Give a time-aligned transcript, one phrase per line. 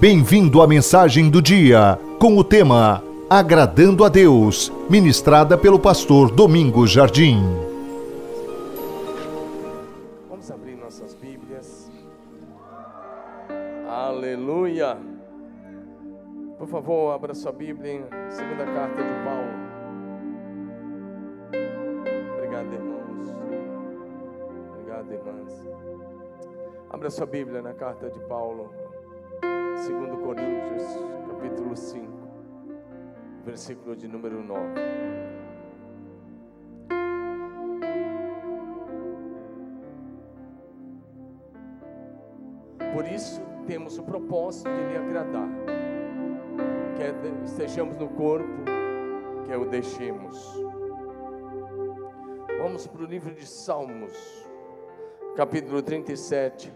[0.00, 6.90] Bem-vindo à mensagem do dia, com o tema Agradando a Deus, ministrada pelo pastor Domingos
[6.90, 7.36] Jardim.
[10.26, 11.92] Vamos abrir nossas Bíblias.
[13.86, 14.96] Aleluia.
[16.56, 19.50] Por favor, abra sua Bíblia em segunda carta de Paulo.
[22.38, 23.36] Obrigado, irmãos.
[24.72, 25.62] Obrigado, irmãs.
[26.88, 28.72] Abra sua Bíblia na carta de Paulo,
[29.80, 29.88] 2
[30.22, 30.84] Coríntios,
[31.26, 32.06] capítulo 5,
[33.46, 34.74] versículo de número 9.
[42.92, 45.48] Por isso temos o propósito de lhe agradar.
[46.98, 48.62] Quer estejamos no corpo,
[49.46, 50.62] quer o deixemos.
[52.58, 54.46] Vamos para o livro de Salmos,
[55.34, 56.70] capítulo 37,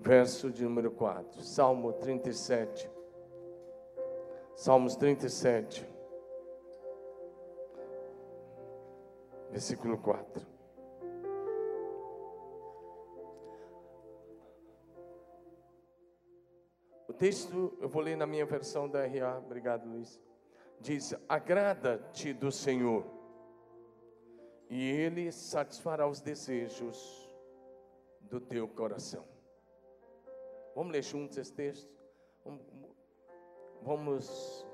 [0.00, 1.42] verso de número 4.
[1.42, 2.90] Salmo 37.
[4.56, 5.86] Salmos 37,
[9.50, 10.46] versículo 4.
[17.08, 20.20] O texto eu vou ler na minha versão da RA, obrigado Luiz.
[20.78, 23.06] Diz: Agrada-te do Senhor,
[24.68, 27.34] e Ele satisfará os desejos
[28.20, 29.39] do teu coração.
[30.74, 31.90] Vamos ler juntos esse texto?
[33.82, 34.66] Vamos,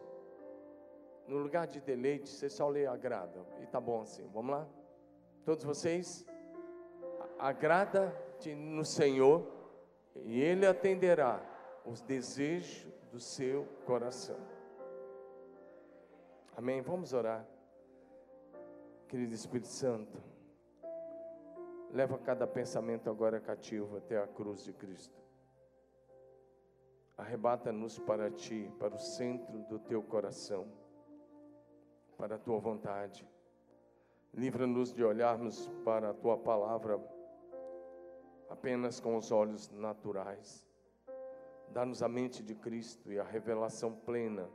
[1.26, 4.68] no lugar de deleite, você só lê agrada, e tá bom assim, vamos lá?
[5.44, 6.26] Todos vocês,
[7.38, 9.46] agrada-te no Senhor,
[10.24, 11.40] e Ele atenderá
[11.84, 14.38] os desejos do seu coração.
[16.56, 16.80] Amém?
[16.82, 17.46] Vamos orar.
[19.08, 20.20] Querido Espírito Santo,
[21.92, 25.25] leva cada pensamento agora cativo até a cruz de Cristo.
[27.16, 30.66] Arrebata-nos para ti, para o centro do teu coração,
[32.18, 33.26] para a tua vontade.
[34.34, 37.00] Livra-nos de olharmos para a tua palavra
[38.50, 40.66] apenas com os olhos naturais
[41.76, 44.48] Dá-nos a mente de Cristo e a revelação plena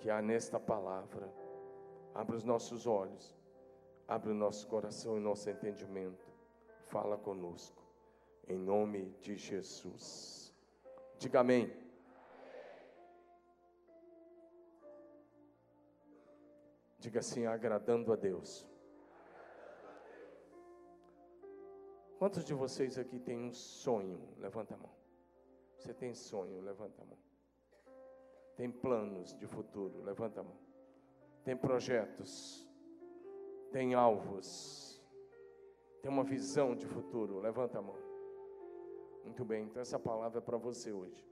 [0.00, 1.32] que há nesta palavra.
[2.14, 3.38] Abre os nossos olhos,
[4.06, 6.30] abre o nosso coração e nosso entendimento.
[6.88, 7.82] Fala conosco,
[8.48, 10.39] em nome de Jesus.
[11.20, 11.70] Diga amém.
[16.98, 18.66] Diga assim, agradando a Deus.
[22.18, 24.18] Quantos de vocês aqui têm um sonho?
[24.38, 24.90] Levanta a mão.
[25.76, 26.62] Você tem sonho?
[26.62, 27.18] Levanta a mão.
[28.56, 30.02] Tem planos de futuro?
[30.02, 30.56] Levanta a mão.
[31.44, 32.66] Tem projetos?
[33.70, 35.02] Tem alvos?
[36.00, 37.40] Tem uma visão de futuro?
[37.40, 38.09] Levanta a mão.
[39.24, 41.28] Muito bem, então essa palavra é para você hoje.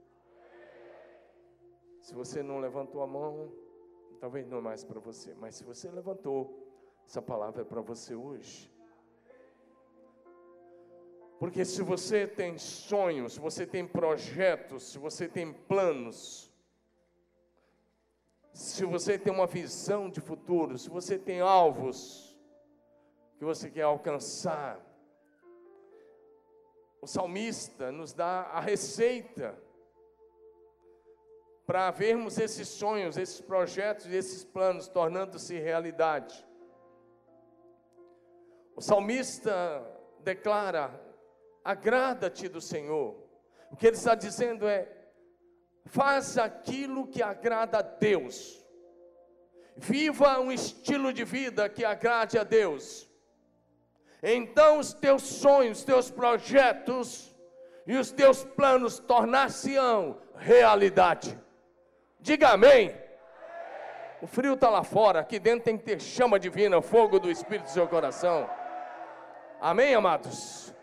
[2.01, 3.51] Se você não levantou a mão,
[4.19, 6.67] talvez não é mais para você, mas se você levantou,
[7.05, 8.71] essa palavra é para você hoje.
[11.39, 16.53] Porque se você tem sonhos, se você tem projetos, se você tem planos,
[18.53, 22.37] se você tem uma visão de futuro, se você tem alvos
[23.37, 24.85] que você quer alcançar,
[27.01, 29.57] o salmista nos dá a receita
[31.65, 36.45] para vermos esses sonhos, esses projetos e esses planos tornando-se realidade.
[38.75, 39.85] O salmista
[40.21, 40.99] declara
[41.63, 43.15] agrada-te do Senhor.
[43.71, 44.89] O que ele está dizendo é:
[45.85, 48.65] faça aquilo que agrada a Deus.
[49.75, 53.08] Viva um estilo de vida que agrade a Deus.
[54.21, 57.35] Então os teus sonhos, os teus projetos
[57.87, 61.39] e os teus planos tornar-se-ão realidade.
[62.19, 62.95] Diga amém.
[64.21, 67.65] O frio está lá fora, aqui dentro tem que ter chama divina, fogo do Espírito
[67.67, 68.49] do seu coração.
[69.61, 70.73] Amém, amados?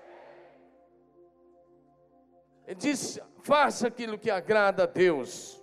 [2.67, 5.63] Ele diz: faça aquilo que agrada a Deus,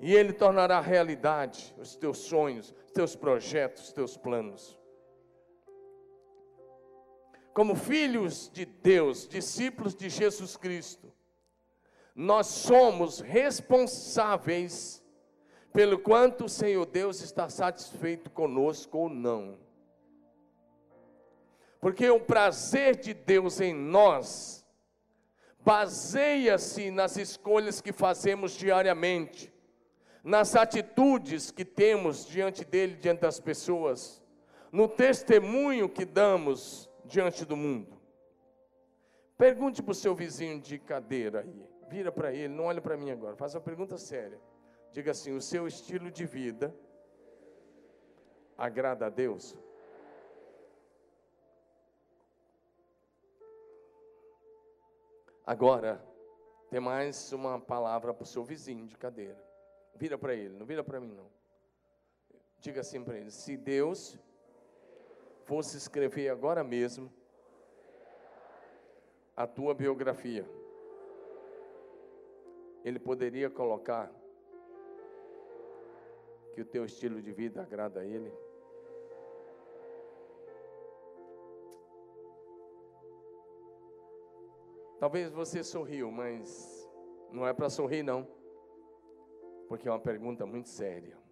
[0.00, 4.78] e Ele tornará realidade os teus sonhos, os teus projetos, os teus planos.
[7.56, 11.10] Como filhos de Deus, discípulos de Jesus Cristo,
[12.14, 15.02] nós somos responsáveis
[15.72, 19.56] pelo quanto o Senhor Deus está satisfeito conosco ou não.
[21.80, 24.62] Porque o prazer de Deus em nós
[25.64, 29.50] baseia-se nas escolhas que fazemos diariamente,
[30.22, 34.22] nas atitudes que temos diante dele, diante das pessoas,
[34.70, 38.00] no testemunho que damos diante do mundo.
[39.38, 43.10] Pergunte para o seu vizinho de cadeira aí, Vira para ele, não olha para mim
[43.10, 43.36] agora.
[43.36, 44.40] Faça uma pergunta séria.
[44.92, 46.74] Diga assim: o seu estilo de vida
[48.58, 49.56] agrada a Deus?
[55.44, 56.04] Agora,
[56.70, 59.40] tem mais uma palavra para o seu vizinho de cadeira.
[59.94, 61.30] Vira para ele, não vira para mim não.
[62.58, 64.18] Diga assim para ele: se Deus
[65.46, 67.10] fosse escrever agora mesmo
[69.36, 70.44] a tua biografia,
[72.84, 74.12] Ele poderia colocar
[76.52, 78.32] que o teu estilo de vida agrada a Ele?
[84.98, 86.90] Talvez você sorriu, mas
[87.30, 88.26] não é para sorrir não,
[89.68, 91.25] porque é uma pergunta muito séria.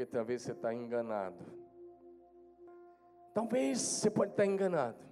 [0.00, 1.44] Porque talvez você está enganado.
[3.34, 5.04] Talvez você pode estar enganado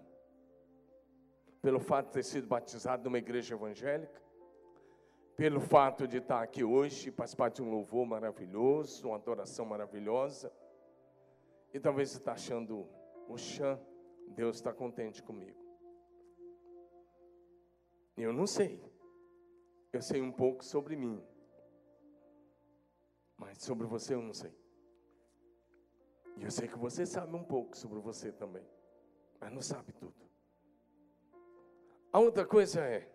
[1.61, 4.19] pelo fato de ter sido batizado numa igreja evangélica,
[5.37, 10.50] pelo fato de estar aqui hoje, participar de um louvor maravilhoso, uma adoração maravilhosa,
[11.75, 12.88] e talvez você está achando
[13.29, 13.79] Oxã,
[14.29, 15.61] Deus está contente comigo.
[18.17, 18.82] Eu não sei.
[19.93, 21.23] Eu sei um pouco sobre mim.
[23.37, 24.56] Mas sobre você eu não sei.
[26.38, 28.64] E eu sei que você sabe um pouco sobre você também.
[29.40, 30.14] Mas não sabe tudo.
[32.12, 33.11] A outra coisa é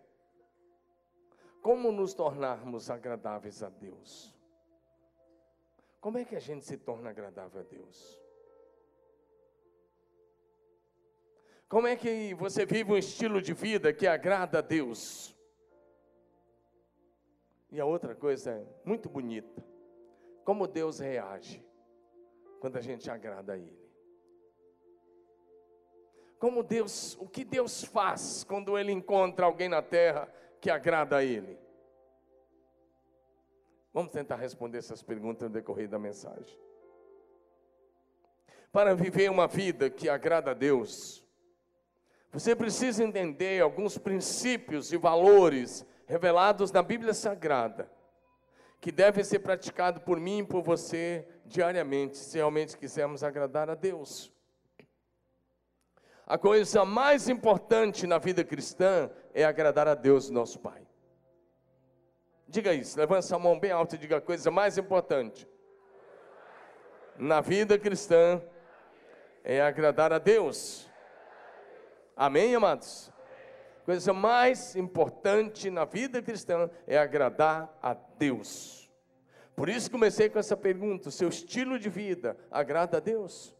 [1.62, 4.34] como nos tornarmos agradáveis a Deus.
[6.00, 8.20] Como é que a gente se torna agradável a Deus?
[11.66, 15.34] Como é que você vive um estilo de vida que agrada a Deus?
[17.70, 19.64] E a outra coisa é muito bonita.
[20.44, 21.64] Como Deus reage
[22.64, 23.78] quando a gente agrada a Ele?
[26.38, 30.32] Como Deus, o que Deus faz quando Ele encontra alguém na terra
[30.62, 31.58] que agrada a Ele?
[33.92, 36.58] Vamos tentar responder essas perguntas no decorrer da mensagem.
[38.72, 41.22] Para viver uma vida que agrada a Deus,
[42.32, 47.92] você precisa entender alguns princípios e valores revelados na Bíblia Sagrada,
[48.80, 53.76] que devem ser praticados por mim e por você diariamente, se realmente quisermos agradar a
[53.76, 54.32] Deus.
[56.26, 60.84] A coisa mais importante na vida cristã é agradar a Deus, nosso Pai.
[62.48, 65.48] Diga isso, levanta a mão bem alta e diga a coisa mais importante
[67.16, 68.42] na vida cristã
[69.44, 70.90] é agradar a Deus.
[72.16, 73.12] Amém, amados?
[73.84, 78.83] Coisa mais importante na vida cristã é agradar a Deus.
[79.54, 83.54] Por isso comecei com essa pergunta: o seu estilo de vida agrada a Deus?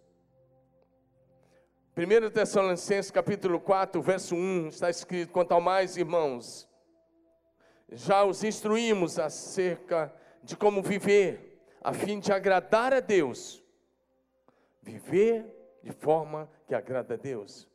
[1.96, 6.68] 1 Tessalonicenses capítulo 4, verso 1, está escrito: quanto ao mais, irmãos,
[7.92, 10.12] já os instruímos acerca
[10.42, 13.62] de como viver, a fim de agradar a Deus.
[14.82, 15.46] Viver
[15.82, 17.68] de forma que agrada a Deus.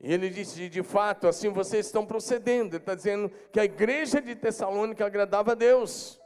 [0.00, 2.74] E ele disse: de fato, assim vocês estão procedendo.
[2.74, 6.21] Ele está dizendo que a igreja de Tessalônica agradava a Deus.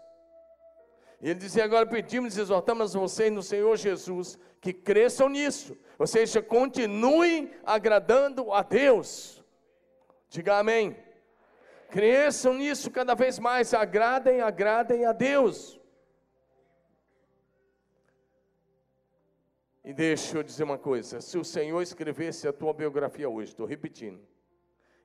[1.20, 6.06] E ele dizia: agora pedimos e exortamos vocês no Senhor Jesus que cresçam nisso, ou
[6.06, 9.44] seja, continuem agradando a Deus.
[10.28, 10.96] Diga amém.
[11.88, 15.80] Cresçam nisso cada vez mais, agradem, agradem a Deus.
[19.84, 23.66] E deixa eu dizer uma coisa: se o Senhor escrevesse a tua biografia hoje, estou
[23.66, 24.20] repetindo,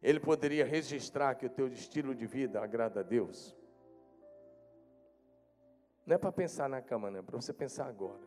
[0.01, 3.55] Ele poderia registrar que o teu estilo de vida agrada a Deus.
[6.11, 8.19] Não é para pensar na cama, não, é para você pensar agora.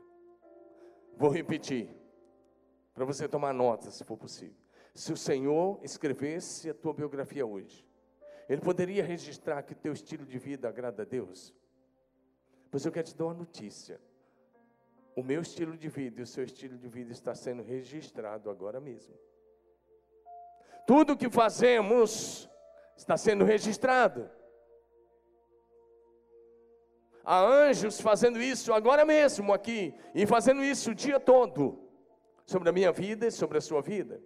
[1.19, 1.95] Vou repetir,
[2.95, 4.57] para você tomar nota, se for possível.
[4.95, 7.87] Se o Senhor escrevesse a tua biografia hoje,
[8.49, 11.55] Ele poderia registrar que o teu estilo de vida agrada a Deus.
[12.71, 14.01] Pois eu quero te dar uma notícia
[15.15, 18.81] o meu estilo de vida e o seu estilo de vida está sendo registrado agora
[18.81, 19.15] mesmo.
[20.87, 22.49] Tudo que fazemos
[22.97, 24.31] está sendo registrado.
[27.25, 31.79] Há anjos fazendo isso agora mesmo aqui, e fazendo isso o dia todo,
[32.45, 34.21] sobre a minha vida e sobre a sua vida.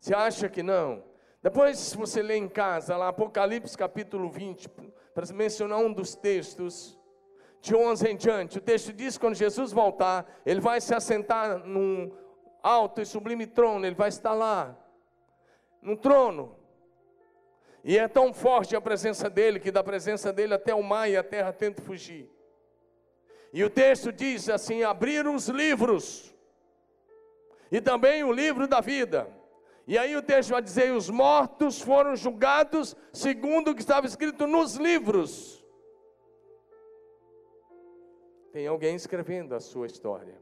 [0.00, 1.04] Você acha que não?
[1.42, 4.68] Depois, você lê em casa, lá, Apocalipse capítulo 20,
[5.14, 6.98] para mencionar um dos textos,
[7.60, 8.58] de 11 em diante.
[8.58, 12.12] O texto diz que quando Jesus voltar, ele vai se assentar num
[12.62, 14.76] alto e sublime trono, ele vai estar lá,
[15.80, 16.55] no trono.
[17.88, 21.16] E é tão forte a presença dele que da presença dele até o mar e
[21.16, 22.28] a terra tentam fugir.
[23.52, 26.34] E o texto diz assim: abriram os livros,
[27.70, 29.32] e também o livro da vida.
[29.86, 34.48] E aí o texto vai dizer: os mortos foram julgados segundo o que estava escrito
[34.48, 35.64] nos livros.
[38.52, 40.36] Tem alguém escrevendo a sua história,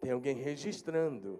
[0.00, 1.38] tem alguém registrando.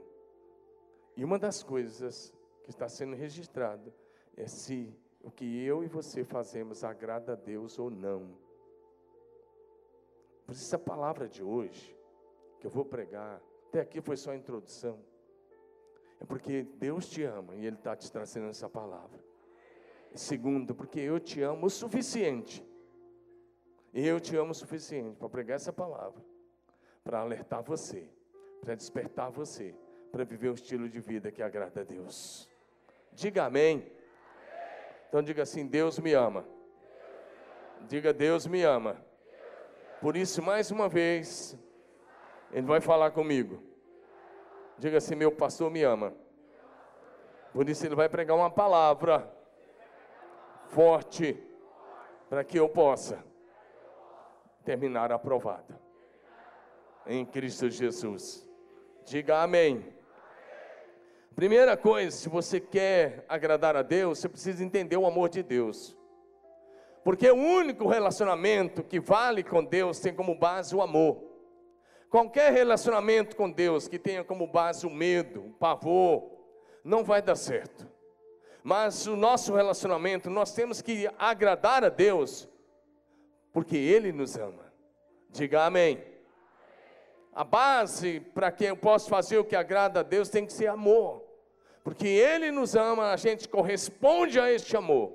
[1.16, 3.90] E uma das coisas que está sendo registrado
[4.36, 4.94] é se
[5.26, 8.34] o que eu e você fazemos agrada a Deus ou não.
[10.46, 11.94] Por isso, a palavra de hoje,
[12.60, 14.98] que eu vou pregar, até aqui foi só a introdução
[16.20, 19.24] é porque Deus te ama e Ele está te trazendo essa palavra.
[20.14, 22.64] segundo, porque eu te amo o suficiente.
[23.92, 26.24] Eu te amo o suficiente para pregar essa palavra,
[27.04, 28.08] para alertar você,
[28.62, 29.74] para despertar você,
[30.10, 32.48] para viver o estilo de vida que agrada a Deus.
[33.12, 33.92] Diga amém.
[35.08, 36.44] Então diga assim: Deus me ama.
[37.82, 38.96] Diga Deus me ama.
[40.00, 41.58] Por isso, mais uma vez,
[42.52, 43.62] Ele vai falar comigo.
[44.78, 46.12] Diga assim: meu pastor me ama.
[47.52, 49.32] Por isso ele vai pregar uma palavra
[50.66, 51.42] forte
[52.28, 53.24] para que eu possa
[54.62, 55.80] terminar aprovada
[57.06, 58.46] em Cristo Jesus.
[59.06, 59.94] Diga amém.
[61.36, 65.94] Primeira coisa, se você quer agradar a Deus, você precisa entender o amor de Deus.
[67.04, 71.22] Porque o único relacionamento que vale com Deus tem como base o amor.
[72.08, 76.26] Qualquer relacionamento com Deus que tenha como base o medo, o pavor,
[76.82, 77.86] não vai dar certo.
[78.64, 82.48] Mas o nosso relacionamento, nós temos que agradar a Deus,
[83.52, 84.72] porque Ele nos ama.
[85.28, 86.02] Diga amém.
[87.30, 90.68] A base para que eu possa fazer o que agrada a Deus tem que ser
[90.68, 91.25] amor.
[91.86, 95.12] Porque Ele nos ama, a gente corresponde a este amor.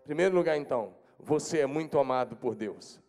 [0.00, 3.00] Em primeiro lugar, então, você é muito amado por Deus.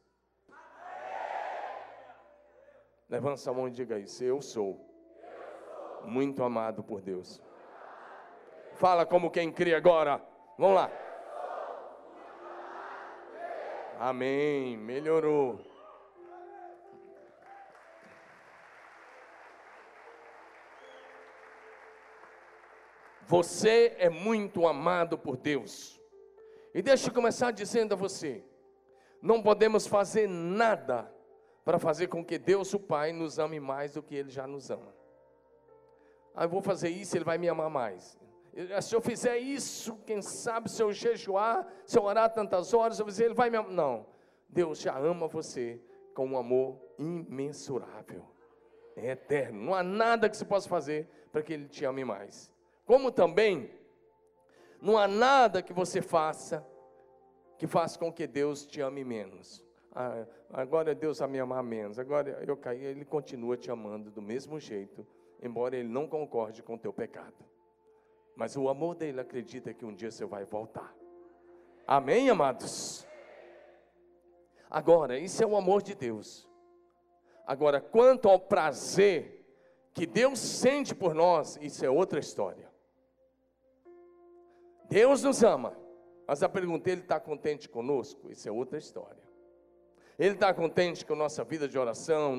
[3.10, 4.24] Levanta sua mão e diga isso.
[4.24, 4.80] Eu sou
[6.06, 7.42] muito amado por Deus.
[8.76, 10.22] Fala como quem crê agora.
[10.60, 10.92] Vamos lá.
[13.98, 14.78] Amém.
[14.78, 15.60] Melhorou.
[23.30, 26.02] Você é muito amado por Deus.
[26.74, 28.44] E deixa eu começar dizendo a você:
[29.22, 31.14] não podemos fazer nada
[31.64, 34.72] para fazer com que Deus, o Pai, nos ame mais do que Ele já nos
[34.72, 34.96] ama.
[36.34, 38.18] Ah, eu vou fazer isso, Ele vai me amar mais.
[38.82, 43.06] Se eu fizer isso, quem sabe, se eu jejuar, se eu orar tantas horas, eu
[43.06, 43.72] dizer, Ele vai me amar.
[43.72, 44.08] Não,
[44.50, 45.80] Deus já ama você
[46.16, 48.26] com um amor imensurável,
[48.96, 49.66] é eterno.
[49.66, 52.52] Não há nada que se possa fazer para que Ele te ame mais.
[52.90, 53.70] Como também,
[54.82, 56.66] não há nada que você faça
[57.56, 59.64] que faça com que Deus te ame menos.
[59.94, 64.24] Ah, agora Deus vai me amar menos, agora eu caí, Ele continua te amando do
[64.24, 65.06] mesmo jeito,
[65.40, 67.36] embora Ele não concorde com o teu pecado.
[68.36, 70.92] Mas o amor dele acredita que um dia você vai voltar.
[71.86, 73.06] Amém, amados?
[74.68, 76.50] Agora, isso é o amor de Deus.
[77.46, 79.46] Agora, quanto ao prazer
[79.94, 82.69] que Deus sente por nós, isso é outra história.
[84.90, 85.78] Deus nos ama,
[86.28, 88.32] mas a pergunta, Ele está contente conosco?
[88.32, 89.30] Isso é outra história.
[90.18, 92.36] Ele está contente com nossa vida de oração,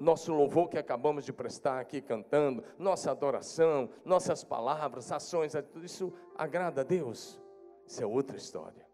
[0.00, 5.84] nosso louvor que acabamos de prestar aqui cantando, nossa adoração, nossas palavras, ações, é tudo
[5.84, 7.40] isso agrada a Deus.
[7.86, 8.84] Isso é outra história.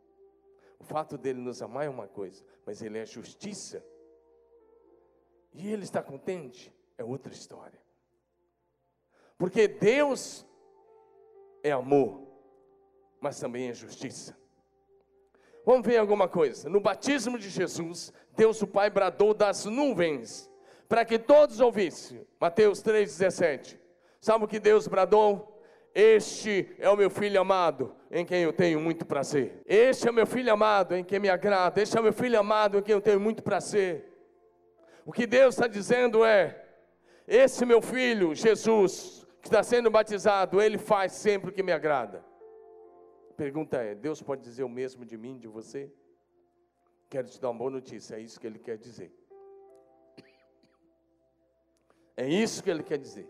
[0.78, 3.82] O fato dele nos amar é uma coisa, mas ele é justiça.
[5.54, 6.70] E ele está contente
[7.00, 7.80] é outra história.
[9.38, 10.46] Porque Deus
[11.62, 12.29] é amor,
[13.20, 14.36] mas também é justiça.
[15.64, 16.68] Vamos ver alguma coisa.
[16.68, 20.50] No batismo de Jesus, Deus o Pai bradou das nuvens
[20.88, 22.26] para que todos ouvissem.
[22.40, 23.78] Mateus 3,17.
[24.20, 25.62] Sabe o que Deus bradou?
[25.94, 29.60] Este é o meu filho amado, em quem eu tenho muito prazer.
[29.66, 31.82] Este é o meu filho amado, em quem me agrada.
[31.82, 34.06] Este é o meu filho amado, em quem eu tenho muito prazer.
[35.04, 36.64] O que Deus está dizendo é:
[37.26, 42.29] esse meu filho, Jesus, que está sendo batizado, ele faz sempre o que me agrada
[43.40, 45.90] pergunta é: Deus pode dizer o mesmo de mim, de você?
[47.08, 49.10] Quero te dar uma boa notícia, é isso que Ele quer dizer.
[52.14, 53.26] É isso que Ele quer dizer.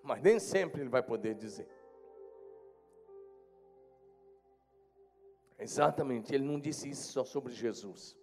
[0.00, 1.68] Mas nem sempre Ele vai poder dizer.
[5.58, 8.16] Exatamente, Ele não disse isso só sobre Jesus.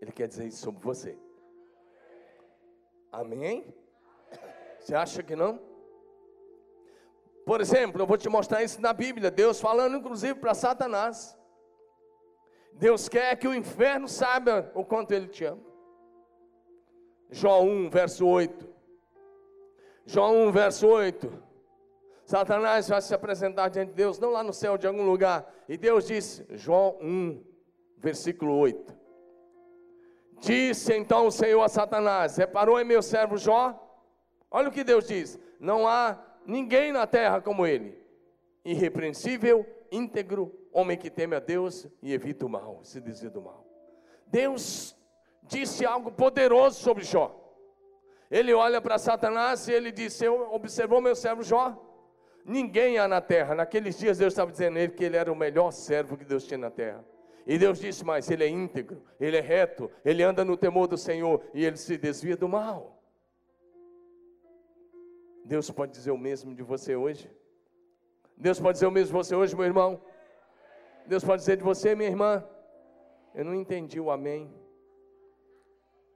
[0.00, 1.16] Ele quer dizer isso sobre você.
[3.12, 3.72] Amém?
[4.80, 5.71] Você acha que não?
[7.44, 11.36] Por exemplo, eu vou te mostrar isso na Bíblia, Deus falando inclusive para Satanás.
[12.74, 15.62] Deus quer que o inferno saiba o quanto ele te ama.
[17.30, 18.68] João 1, verso 8.
[20.06, 21.42] João 1, verso 8.
[22.24, 25.52] Satanás vai se apresentar diante de Deus, não lá no céu, de algum lugar.
[25.68, 27.44] E Deus disse, João 1,
[27.98, 29.02] versículo 8.
[30.38, 33.78] Disse então o Senhor a Satanás: Reparou em meu servo Jó?
[34.50, 37.98] Olha o que Deus diz: Não há ninguém na terra como ele,
[38.64, 43.66] irrepreensível, íntegro, homem que teme a Deus e evita o mal, se desvia do mal.
[44.26, 44.96] Deus
[45.42, 47.38] disse algo poderoso sobre Jó.
[48.30, 51.76] Ele olha para Satanás e ele disse: Eu observou meu servo Jó?
[52.44, 53.54] Ninguém há na terra.
[53.54, 56.46] Naqueles dias Deus estava dizendo a ele que ele era o melhor servo que Deus
[56.46, 57.04] tinha na terra.
[57.46, 60.96] E Deus disse mais: ele é íntegro, ele é reto, ele anda no temor do
[60.96, 63.01] Senhor e ele se desvia do mal.
[65.44, 67.30] Deus pode dizer o mesmo de você hoje?
[68.36, 70.00] Deus pode dizer o mesmo de você hoje, meu irmão?
[71.06, 72.44] Deus pode dizer de você, minha irmã?
[73.34, 74.52] Eu não entendi o amém.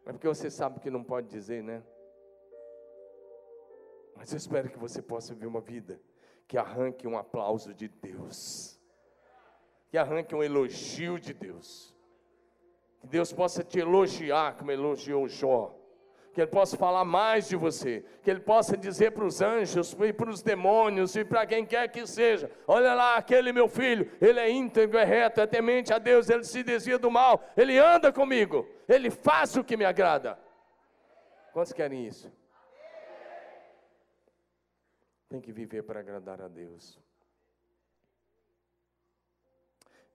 [0.04, 1.82] É porque você sabe que não pode dizer, né?
[4.14, 6.00] Mas eu espero que você possa viver uma vida
[6.46, 8.80] que arranque um aplauso de Deus,
[9.90, 11.94] que arranque um elogio de Deus,
[13.00, 15.75] que Deus possa te elogiar como elogiou Jó,
[16.36, 20.12] que Ele possa falar mais de você, que Ele possa dizer para os anjos e
[20.12, 24.38] para os demônios e para quem quer que seja: olha lá, aquele meu filho, ele
[24.38, 28.12] é íntegro, é reto, é temente a Deus, ele se desvia do mal, ele anda
[28.12, 30.38] comigo, ele faz o que me agrada.
[31.54, 32.30] Quantos querem isso?
[35.30, 37.00] tem que viver para agradar a Deus.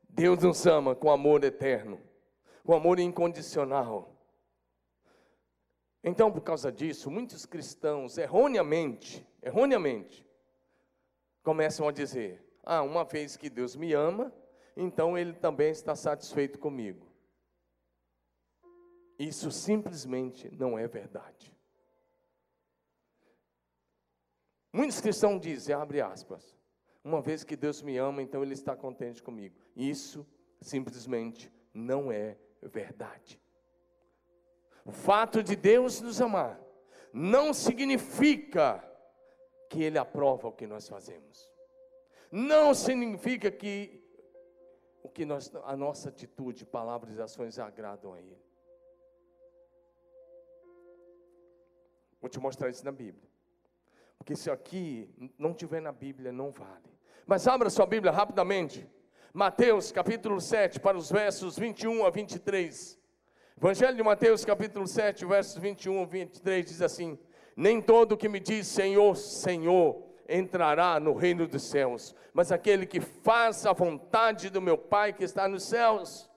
[0.07, 1.99] Deus nos ama com amor eterno,
[2.63, 4.15] com amor incondicional.
[6.03, 10.27] Então, por causa disso, muitos cristãos erroneamente, erroneamente,
[11.43, 14.34] começam a dizer: "Ah, uma vez que Deus me ama,
[14.75, 17.12] então ele também está satisfeito comigo".
[19.20, 21.55] Isso simplesmente não é verdade.
[24.74, 26.58] Muitos cristãos dizem, abre aspas,
[27.03, 29.56] uma vez que Deus me ama, então Ele está contente comigo.
[29.75, 30.25] Isso
[30.62, 33.41] simplesmente não é verdade.
[34.86, 36.60] O fato de Deus nos amar
[37.13, 38.84] não significa
[39.70, 41.50] que Ele aprova o que nós fazemos.
[42.32, 44.02] Não significa que
[45.04, 48.41] o que nós, a nossa atitude, palavras e ações agradam a Ele.
[52.20, 53.30] Vou te mostrar isso na Bíblia.
[54.17, 56.91] Porque se aqui não tiver na Bíblia, não vale.
[57.26, 58.88] Mas abra sua Bíblia rapidamente.
[59.34, 63.00] Mateus capítulo 7, para os versos 21 a 23.
[63.57, 67.17] Evangelho de Mateus capítulo 7, versos 21 a 23 diz assim:
[67.55, 72.99] Nem todo que me diz Senhor, Senhor, entrará no reino dos céus, mas aquele que
[72.99, 76.29] faz a vontade do meu Pai que está nos céus.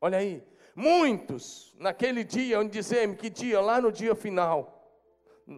[0.00, 0.42] Olha aí,
[0.74, 5.02] muitos naquele dia, onde dizemos que dia, lá no dia final,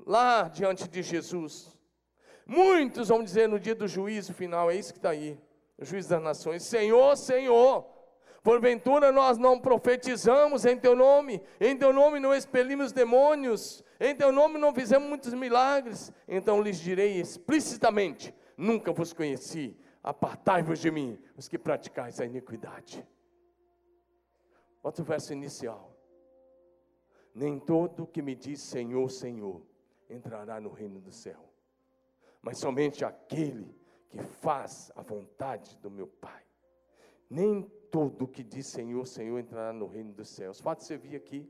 [0.06, 1.72] lá diante de Jesus.
[2.46, 5.38] Muitos vão dizer no dia do juízo final, é isso que está aí,
[5.78, 7.93] o juiz das nações: Senhor, Senhor,
[8.44, 14.30] porventura nós não profetizamos em Teu nome, em Teu nome não expelimos demônios, em Teu
[14.30, 16.12] nome não fizemos muitos milagres.
[16.28, 23.04] Então lhes direi explicitamente: Nunca vos conheci, apartai-vos de mim, os que praticais a iniquidade.
[24.83, 25.96] Outro verso inicial.
[27.35, 29.62] Nem todo que me diz Senhor, Senhor
[30.09, 31.48] entrará no reino do céu,
[32.42, 33.74] mas somente aquele
[34.11, 36.44] que faz a vontade do meu Pai.
[37.28, 40.61] Nem todo que diz Senhor, Senhor entrará no reino dos céus.
[40.61, 41.48] Fato você vir aqui,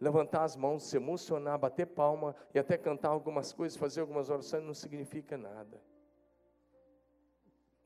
[0.00, 4.64] levantar as mãos, se emocionar, bater palma e até cantar algumas coisas, fazer algumas orações,
[4.64, 5.78] não significa nada.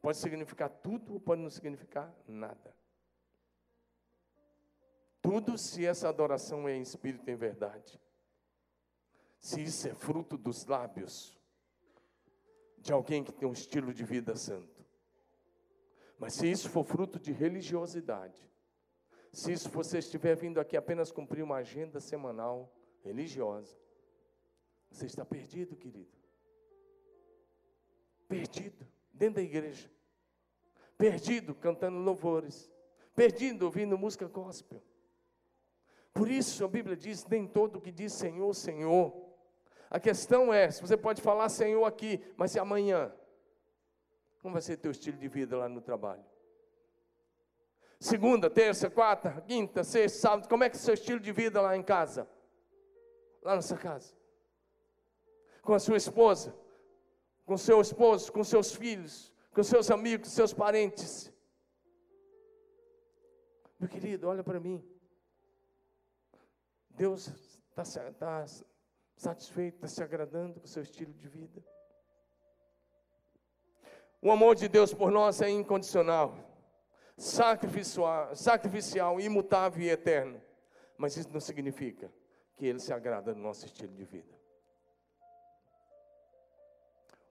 [0.00, 2.72] Pode significar tudo ou pode não significar nada.
[5.20, 8.00] Tudo se essa adoração é em espírito e em verdade
[9.40, 11.36] se isso é fruto dos lábios
[12.78, 14.79] de alguém que tem um estilo de vida santo.
[16.20, 18.40] Mas se isso for fruto de religiosidade,
[19.32, 23.74] se isso você estiver vindo aqui apenas cumprir uma agenda semanal religiosa,
[24.90, 26.16] você está perdido, querido.
[28.28, 29.90] Perdido dentro da igreja.
[30.98, 32.70] Perdido cantando louvores.
[33.16, 34.82] Perdido ouvindo música gospel.
[36.12, 39.30] Por isso a Bíblia diz: nem todo que diz Senhor, Senhor
[39.90, 43.12] a questão é, se você pode falar Senhor aqui, mas se amanhã,
[44.40, 46.24] como vai ser teu estilo de vida lá no trabalho?
[47.98, 51.60] Segunda, terça, quarta, quinta, sexta, sábado, como é que é o seu estilo de vida
[51.60, 52.26] lá em casa?
[53.42, 54.14] Lá na sua casa?
[55.62, 56.56] Com a sua esposa,
[57.44, 61.30] com seu esposo, com seus filhos, com seus amigos, seus parentes.
[63.78, 64.82] Meu querido, olha para mim.
[66.88, 67.28] Deus
[67.68, 68.46] está tá
[69.14, 71.62] satisfeito, está se agradando com o seu estilo de vida.
[74.22, 76.34] O amor de Deus por nós é incondicional,
[77.16, 80.40] sacrificial, sacrificial, imutável e eterno.
[80.98, 82.12] Mas isso não significa
[82.56, 84.38] que Ele se agrada do nosso estilo de vida.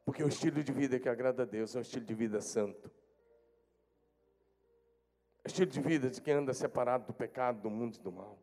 [0.04, 2.90] Porque o estilo de vida que agrada a Deus é um estilo de vida santo.
[5.44, 8.40] É estilo de vida de quem anda separado do pecado, do mundo e do mal.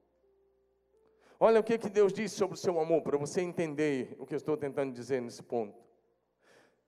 [1.40, 4.34] Olha o que, que Deus diz sobre o seu amor, para você entender o que
[4.34, 5.85] eu estou tentando dizer nesse ponto.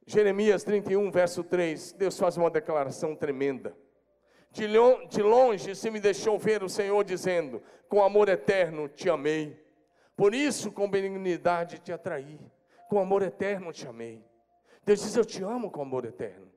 [0.09, 3.77] Jeremias 31, verso 3, Deus faz uma declaração tremenda.
[4.51, 9.63] De longe se me deixou ver o Senhor dizendo: Com amor eterno te amei,
[10.17, 12.41] por isso com benignidade te atraí,
[12.89, 14.25] com amor eterno te amei.
[14.83, 16.51] Deus diz: Eu te amo com amor eterno,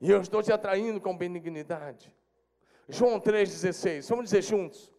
[0.00, 2.10] e eu estou te atraindo com benignidade.
[2.88, 4.90] João 3,16, vamos dizer juntos.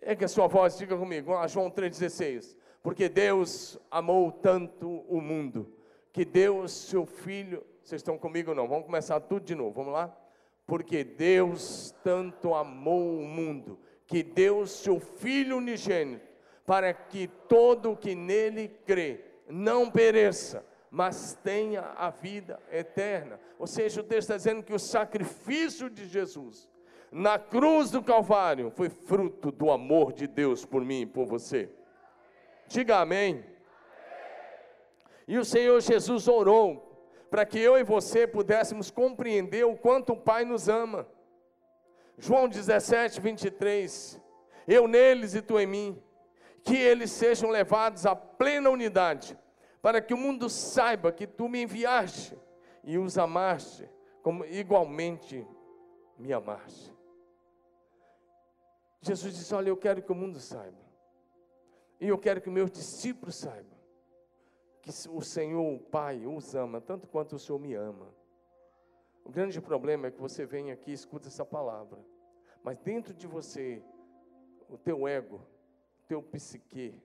[0.00, 2.56] É que a sua voz diga comigo, ah, João 3,16.
[2.84, 5.81] Porque Deus amou tanto o mundo
[6.12, 7.64] que deu seu filho.
[7.82, 8.68] Vocês estão comigo ou não?
[8.68, 10.16] Vamos começar tudo de novo, vamos lá?
[10.66, 16.28] Porque Deus tanto amou o mundo que deu seu filho unigênito,
[16.66, 23.40] para que todo o que nele crê não pereça, mas tenha a vida eterna.
[23.58, 26.70] Ou seja, o texto está dizendo que o sacrifício de Jesus
[27.10, 31.68] na cruz do Calvário foi fruto do amor de Deus por mim e por você.
[32.66, 33.44] Diga amém.
[35.26, 36.92] E o Senhor Jesus orou
[37.30, 41.08] para que eu e você pudéssemos compreender o quanto o Pai nos ama.
[42.18, 44.20] João 17, 23.
[44.68, 46.02] Eu neles e tu em mim,
[46.62, 49.38] que eles sejam levados à plena unidade,
[49.80, 52.38] para que o mundo saiba que tu me enviaste
[52.84, 53.88] e os amaste,
[54.22, 55.46] como igualmente
[56.18, 56.92] me amaste.
[59.00, 60.78] Jesus disse: Olha, eu quero que o mundo saiba,
[62.00, 63.78] e eu quero que meus discípulos saibam,
[64.82, 68.12] que o Senhor, o Pai, os ama tanto quanto o Senhor me ama.
[69.24, 72.04] O grande problema é que você vem aqui e escuta essa palavra,
[72.62, 73.80] mas dentro de você,
[74.68, 75.36] o teu ego,
[76.02, 77.00] o teu psique,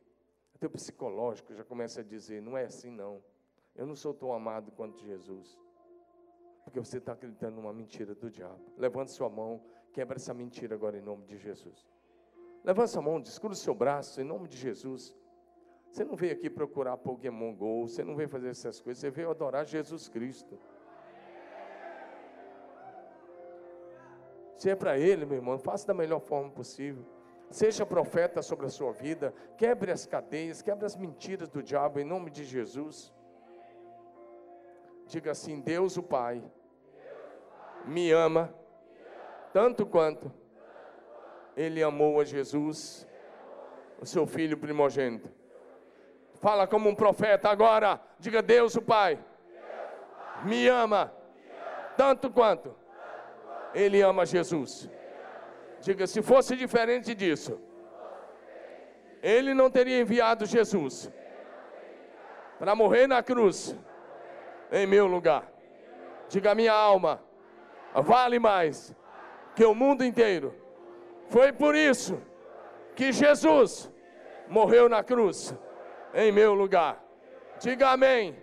[0.56, 3.22] o teu psicológico já começa a dizer: não é assim não.
[3.76, 5.56] Eu não sou tão amado quanto Jesus.
[6.64, 8.60] Porque você está acreditando numa mentira do diabo.
[8.76, 9.64] Levante sua mão,
[9.94, 11.88] quebra essa mentira agora em nome de Jesus.
[12.64, 15.14] Levante sua mão, descruze seu braço em nome de Jesus.
[15.92, 19.32] Você não veio aqui procurar Pokémon Go, você não veio fazer essas coisas, você veio
[19.32, 20.60] adorar Jesus Cristo.
[24.58, 27.06] Se é para Ele, meu irmão, faça da melhor forma possível.
[27.50, 32.04] Seja profeta sobre a sua vida, quebre as cadeias, quebre as mentiras do diabo em
[32.04, 33.14] nome de Jesus.
[35.06, 36.44] Diga assim: Deus o Pai
[37.86, 38.54] me ama
[39.54, 40.32] tanto quanto
[41.56, 43.08] Ele amou a Jesus,
[44.02, 45.37] o seu filho primogênito.
[46.40, 48.00] Fala como um profeta agora.
[48.20, 49.20] Diga: Deus o Pai
[50.44, 51.12] me ama
[51.96, 52.76] tanto quanto
[53.74, 54.90] Ele ama Jesus.
[55.82, 57.60] Diga: se fosse diferente disso,
[59.22, 61.12] Ele não teria enviado Jesus
[62.60, 63.76] para morrer na cruz
[64.72, 65.52] em meu lugar.
[66.30, 67.22] Diga: minha alma
[67.94, 68.96] vale mais
[69.56, 70.54] que o mundo inteiro.
[71.30, 72.22] Foi por isso
[72.96, 73.92] que Jesus
[74.48, 75.54] morreu na cruz
[76.14, 77.04] em meu lugar.
[77.60, 78.36] Diga amém.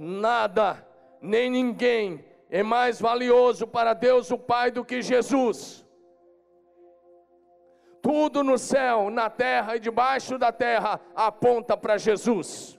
[0.00, 0.86] Nada,
[1.20, 5.84] nem ninguém é mais valioso para Deus o Pai do que Jesus.
[8.00, 12.77] Tudo no céu, na terra e debaixo da terra aponta para Jesus.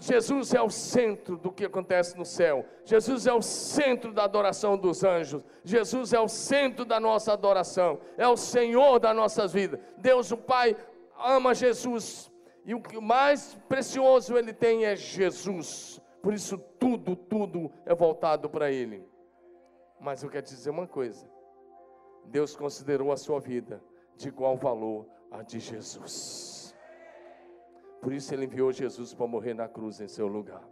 [0.00, 2.66] Jesus é o centro do que acontece no céu.
[2.84, 5.44] Jesus é o centro da adoração dos anjos.
[5.62, 8.00] Jesus é o centro da nossa adoração.
[8.18, 9.78] É o Senhor das nossas vidas.
[9.96, 10.76] Deus, o Pai,
[11.16, 12.30] ama Jesus.
[12.64, 16.00] E o que mais precioso ele tem é Jesus.
[16.20, 19.06] Por isso, tudo, tudo é voltado para Ele.
[20.00, 21.30] Mas eu quero te dizer uma coisa:
[22.24, 23.80] Deus considerou a sua vida
[24.16, 26.55] de igual valor à de Jesus.
[28.06, 30.62] Por isso Ele enviou Jesus para morrer na cruz em seu lugar.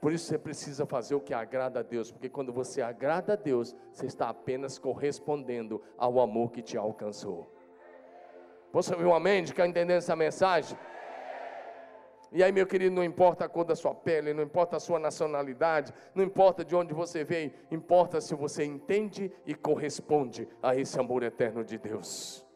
[0.00, 3.36] Por isso você precisa fazer o que agrada a Deus, porque quando você agrada a
[3.36, 7.52] Deus, você está apenas correspondendo ao amor que te alcançou.
[8.70, 9.42] Posso ouvir um amém?
[9.42, 10.78] De quem entendendo essa mensagem?
[12.30, 15.00] E aí, meu querido, não importa a cor da sua pele, não importa a sua
[15.00, 21.00] nacionalidade, não importa de onde você veio, importa se você entende e corresponde a esse
[21.00, 22.46] amor eterno de Deus.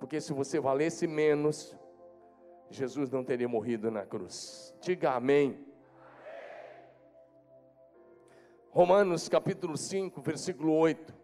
[0.00, 1.76] Porque se você valesse menos,
[2.70, 4.74] Jesus não teria morrido na cruz.
[4.80, 5.64] Diga amém.
[8.70, 11.14] Romanos capítulo 5, versículo 8.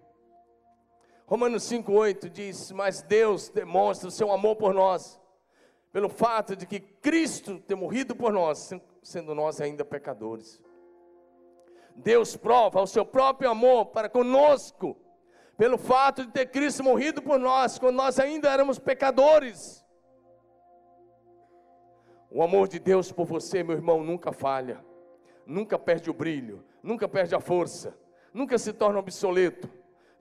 [1.27, 5.21] Romanos 5, 8 diz: Mas Deus demonstra o seu amor por nós,
[5.93, 8.71] pelo fato de que Cristo ter morrido por nós,
[9.03, 10.61] sendo nós ainda pecadores.
[11.97, 14.97] Deus prova o seu próprio amor para conosco,
[15.57, 19.85] pelo fato de ter Cristo morrido por nós, quando nós ainda éramos pecadores.
[22.31, 24.85] O amor de Deus por você, meu irmão, nunca falha,
[25.45, 27.99] nunca perde o brilho, nunca perde a força,
[28.33, 29.69] nunca se torna obsoleto,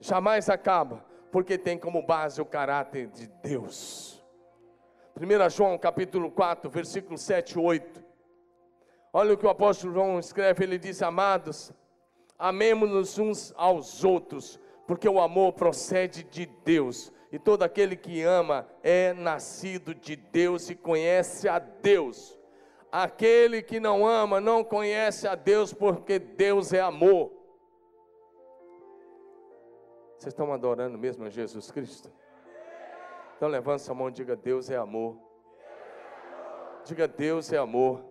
[0.00, 4.20] jamais acaba, porque tem como base o caráter de Deus.
[5.16, 8.04] 1 João capítulo 4, versículo 7 e 8.
[9.12, 11.72] Olha o que o apóstolo João escreve, ele diz: Amados,
[12.36, 18.68] amemos-nos uns aos outros, porque o amor procede de Deus e todo aquele que ama
[18.82, 22.36] é nascido de Deus e conhece a Deus.
[22.90, 27.30] Aquele que não ama não conhece a Deus, porque Deus é amor.
[30.18, 32.10] Vocês estão adorando mesmo a Jesus Cristo?
[33.36, 35.16] Então levanta a mão e diga: Deus é amor.
[36.84, 38.04] Diga: Deus é amor.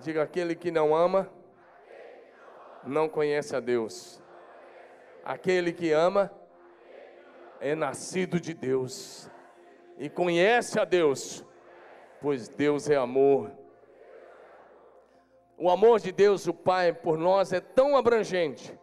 [0.00, 1.30] Diga: aquele que não ama,
[2.84, 4.20] não conhece a Deus.
[5.24, 6.30] Aquele que ama,
[7.60, 9.30] é nascido de Deus
[9.98, 11.44] e conhece a Deus,
[12.20, 13.50] pois Deus é amor.
[15.56, 18.78] O amor de Deus, o Pai, por nós é tão abrangente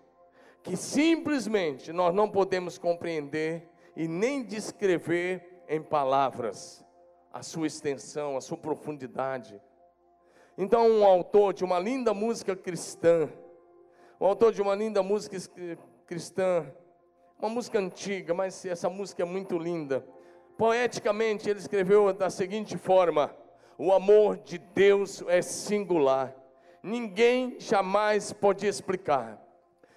[0.62, 6.84] que simplesmente nós não podemos compreender e nem descrever em palavras
[7.32, 9.62] a sua extensão, a sua profundidade.
[10.58, 13.30] Então, um autor de uma linda música cristã,
[14.20, 15.38] o autor de uma linda música
[16.06, 16.66] cristã,
[17.40, 20.06] uma música antiga, mas essa música é muito linda.
[20.58, 23.36] Poeticamente, ele escreveu da seguinte forma:
[23.78, 26.36] O amor de Deus é singular,
[26.82, 29.42] ninguém jamais pode explicar.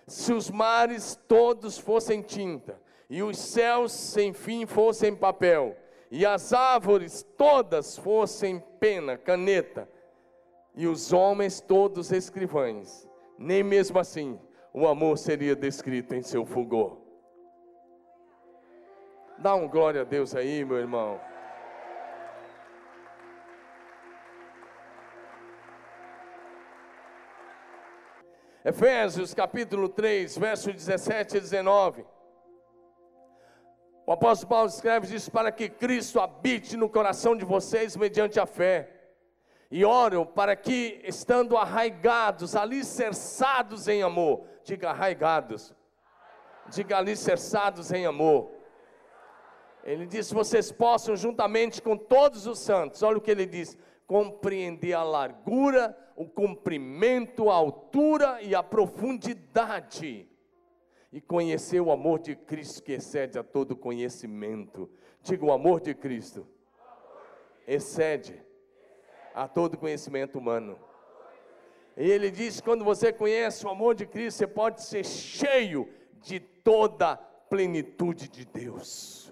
[0.06, 5.76] Se os mares todos fossem tinta, e os céus sem fim fossem papel,
[6.10, 9.88] e as árvores todas fossem pena, caneta,
[10.74, 13.06] e os homens todos escrivães,
[13.38, 14.38] nem mesmo assim
[14.72, 17.07] o amor seria descrito em seu fulgor.
[19.40, 21.20] Dá um glória a Deus aí, meu irmão.
[28.64, 32.04] Efésios capítulo 3, verso 17 e 19.
[34.04, 38.46] O apóstolo Paulo escreve diz para que Cristo habite no coração de vocês mediante a
[38.46, 38.92] fé.
[39.70, 45.72] E oro para que, estando arraigados, alicerçados em amor, diga arraigados,
[46.70, 48.57] diga alicerçados em amor,
[49.88, 54.92] ele diz: vocês possam, juntamente com todos os santos, olha o que ele diz: compreender
[54.92, 60.28] a largura, o comprimento, a altura e a profundidade,
[61.10, 64.90] e conhecer o amor de Cristo que excede a todo conhecimento.
[65.22, 66.46] Diga: o amor de Cristo
[67.66, 68.42] excede
[69.34, 70.78] a todo conhecimento humano.
[71.96, 75.88] E ele diz: quando você conhece o amor de Cristo, você pode ser cheio
[76.20, 79.27] de toda a plenitude de Deus.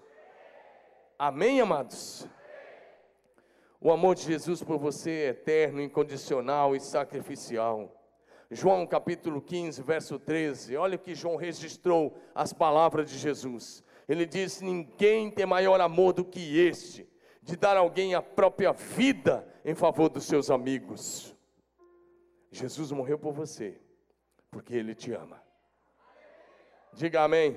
[1.19, 2.29] Amém, amados?
[3.81, 7.91] O amor de Jesus por você é eterno, incondicional e sacrificial.
[8.51, 10.77] João capítulo 15, verso 13.
[10.77, 13.83] Olha o que João registrou as palavras de Jesus.
[14.07, 17.09] Ele diz: Ninguém tem maior amor do que este,
[17.43, 21.35] de dar alguém a própria vida em favor dos seus amigos.
[22.51, 23.81] Jesus morreu por você,
[24.51, 25.43] porque Ele te ama.
[26.93, 27.57] Diga amém.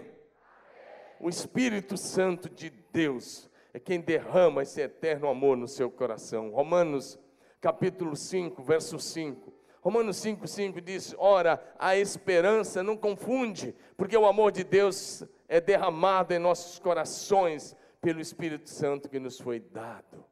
[1.19, 6.49] O Espírito Santo de Deus é quem derrama esse eterno amor no seu coração.
[6.51, 7.19] Romanos
[7.61, 9.53] capítulo 5, verso 5.
[9.81, 15.61] Romanos 5, 5 diz: Ora, a esperança não confunde, porque o amor de Deus é
[15.61, 20.23] derramado em nossos corações pelo Espírito Santo que nos foi dado.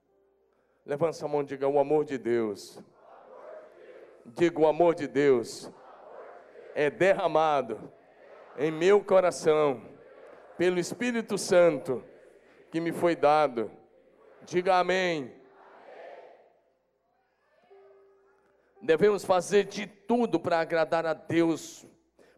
[0.86, 2.82] Levanta a mão e diga: O amor de Deus.
[4.26, 5.72] Diga: O amor de Deus
[6.74, 7.92] é derramado
[8.58, 9.82] em meu coração
[10.58, 12.04] pelo Espírito Santo
[12.72, 13.72] que me foi dado.
[14.44, 15.34] Diga amém.
[18.82, 21.86] Devemos fazer de tudo para agradar a Deus,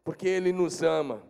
[0.04, 1.24] porque Ele nos ama.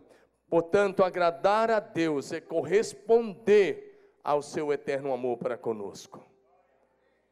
[0.48, 6.24] Portanto, agradar a Deus é corresponder ao seu eterno amor para conosco.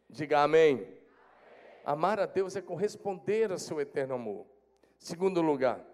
[0.09, 0.87] Diga amém.
[1.85, 4.47] Amar a Deus é corresponder ao seu eterno amor.
[4.99, 5.85] Segundo lugar,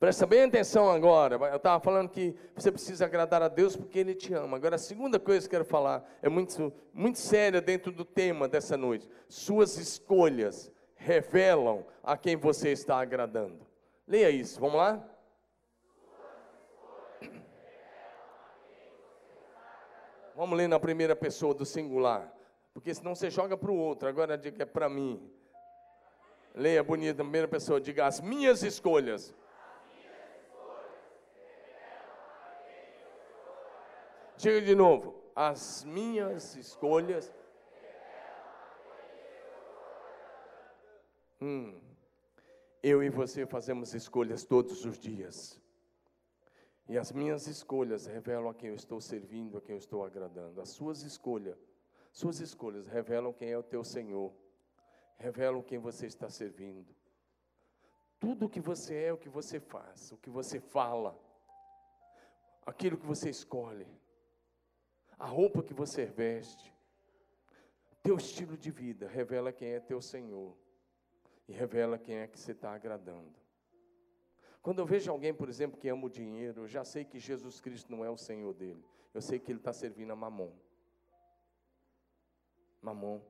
[0.00, 1.36] Presta bem atenção agora.
[1.36, 4.56] Eu estava falando que você precisa agradar a Deus porque Ele te ama.
[4.56, 8.48] Agora, a segunda coisa que eu quero falar é muito, muito séria dentro do tema
[8.48, 9.06] dessa noite.
[9.28, 13.66] Suas escolhas revelam a quem você está agradando.
[14.08, 15.06] Leia isso, vamos lá?
[20.34, 22.32] Vamos ler na primeira pessoa do singular,
[22.72, 24.08] porque senão você joga para o outro.
[24.08, 25.30] Agora diga é para mim.
[26.54, 29.34] Leia bonito na primeira pessoa, diga as minhas escolhas.
[34.40, 37.30] Diga de novo, as minhas escolhas.
[41.38, 41.78] Hum,
[42.82, 45.60] eu e você fazemos escolhas todos os dias.
[46.88, 50.58] E as minhas escolhas revelam a quem eu estou servindo, a quem eu estou agradando.
[50.62, 51.58] As suas escolhas,
[52.10, 54.32] suas escolhas revelam quem é o teu Senhor,
[55.18, 56.96] revelam quem você está servindo.
[58.18, 61.14] Tudo o que você é, o que você faz, o que você fala,
[62.64, 63.99] aquilo que você escolhe,
[65.20, 66.74] a roupa que você veste,
[68.02, 70.56] teu estilo de vida revela quem é teu Senhor
[71.46, 73.38] e revela quem é que você está agradando.
[74.62, 77.60] Quando eu vejo alguém, por exemplo, que ama o dinheiro, eu já sei que Jesus
[77.60, 78.82] Cristo não é o Senhor dele.
[79.12, 80.52] Eu sei que ele está servindo a mamon.
[82.80, 83.20] Mamon,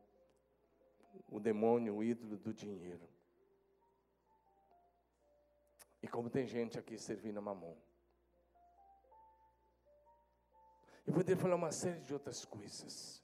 [1.29, 3.09] o demônio, o ídolo do dinheiro.
[6.00, 7.76] E como tem gente aqui servindo a mamon.
[11.06, 13.22] Eu poderia falar uma série de outras coisas.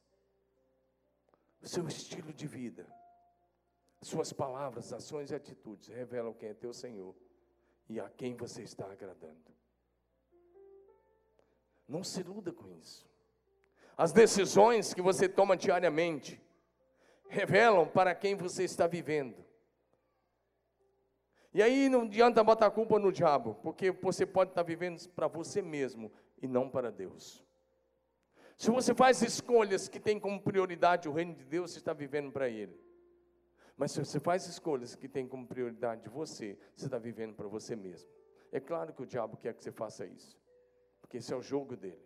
[1.63, 2.87] O seu estilo de vida,
[4.01, 7.15] suas palavras, ações e atitudes revelam quem é teu Senhor
[7.89, 9.55] e a quem você está agradando.
[11.89, 13.09] Não se iluda com isso.
[13.97, 16.41] As decisões que você toma diariamente
[17.29, 19.45] revelam para quem você está vivendo.
[21.55, 25.27] E aí não adianta botar a culpa no diabo, porque você pode estar vivendo para
[25.27, 26.13] você mesmo
[26.43, 27.46] e não para Deus.
[28.57, 32.33] Se você faz escolhas que têm como prioridade o reino de Deus, você está vivendo
[32.33, 32.79] para Ele.
[33.77, 37.77] Mas se você faz escolhas que têm como prioridade você, você está vivendo para você
[37.77, 38.09] mesmo.
[38.51, 40.41] É claro que o diabo quer que você faça isso,
[41.01, 42.01] porque esse é o jogo dele.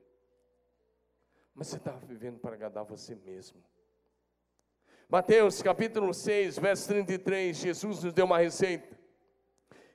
[1.54, 3.62] Mas você está vivendo para agradar você mesmo.
[5.08, 8.98] Mateus capítulo 6, verso 33, Jesus nos deu uma receita.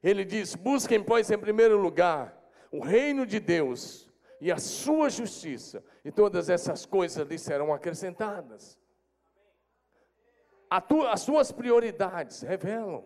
[0.01, 2.41] Ele diz: Busquem, pois, em primeiro lugar
[2.71, 4.04] o reino de Deus
[4.41, 8.77] e a sua justiça, e todas essas coisas lhe serão acrescentadas
[10.81, 13.03] tu, as suas prioridades revelam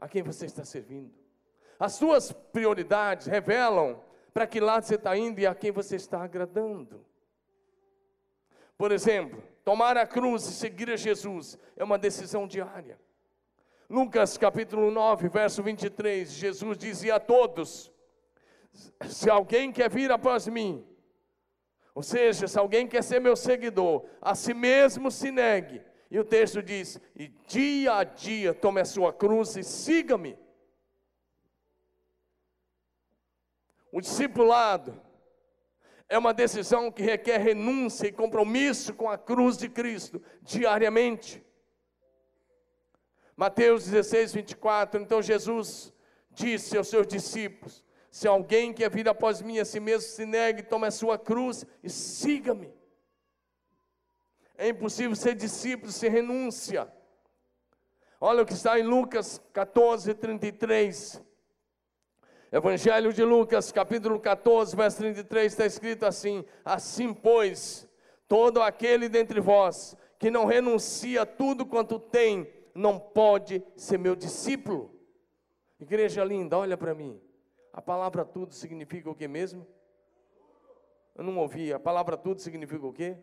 [0.00, 1.14] a quem você está servindo.
[1.78, 6.22] As suas prioridades revelam para que lado você está indo e a quem você está
[6.22, 7.04] agradando.
[8.76, 12.98] Por exemplo, tomar a cruz e seguir a Jesus é uma decisão diária.
[13.88, 17.90] Lucas capítulo 9, verso 23, Jesus dizia a todos:
[19.08, 20.86] Se alguém quer vir após mim,
[21.94, 26.24] ou seja, se alguém quer ser meu seguidor, a si mesmo se negue, e o
[26.24, 30.38] texto diz: E dia a dia tome a sua cruz e siga-me.
[33.90, 35.00] O discipulado
[36.08, 41.44] é uma decisão que requer renúncia e compromisso com a cruz de Cristo diariamente.
[43.34, 45.00] Mateus 16, 24.
[45.00, 45.92] Então Jesus
[46.30, 47.85] disse aos seus discípulos:
[48.16, 51.66] Se alguém quer vir após mim, a si mesmo se negue, tome a sua cruz
[51.82, 52.72] e siga-me.
[54.56, 56.90] É impossível ser discípulo sem renúncia.
[58.18, 61.22] Olha o que está em Lucas 14, 33.
[62.50, 67.86] Evangelho de Lucas, capítulo 14, verso 33, está escrito assim: Assim, pois,
[68.26, 74.90] todo aquele dentre vós que não renuncia tudo quanto tem, não pode ser meu discípulo.
[75.78, 77.25] Igreja linda, olha para mim.
[77.76, 79.66] A palavra tudo significa o que mesmo?
[81.14, 81.74] Eu não ouvi.
[81.74, 83.18] A palavra tudo significa o quê?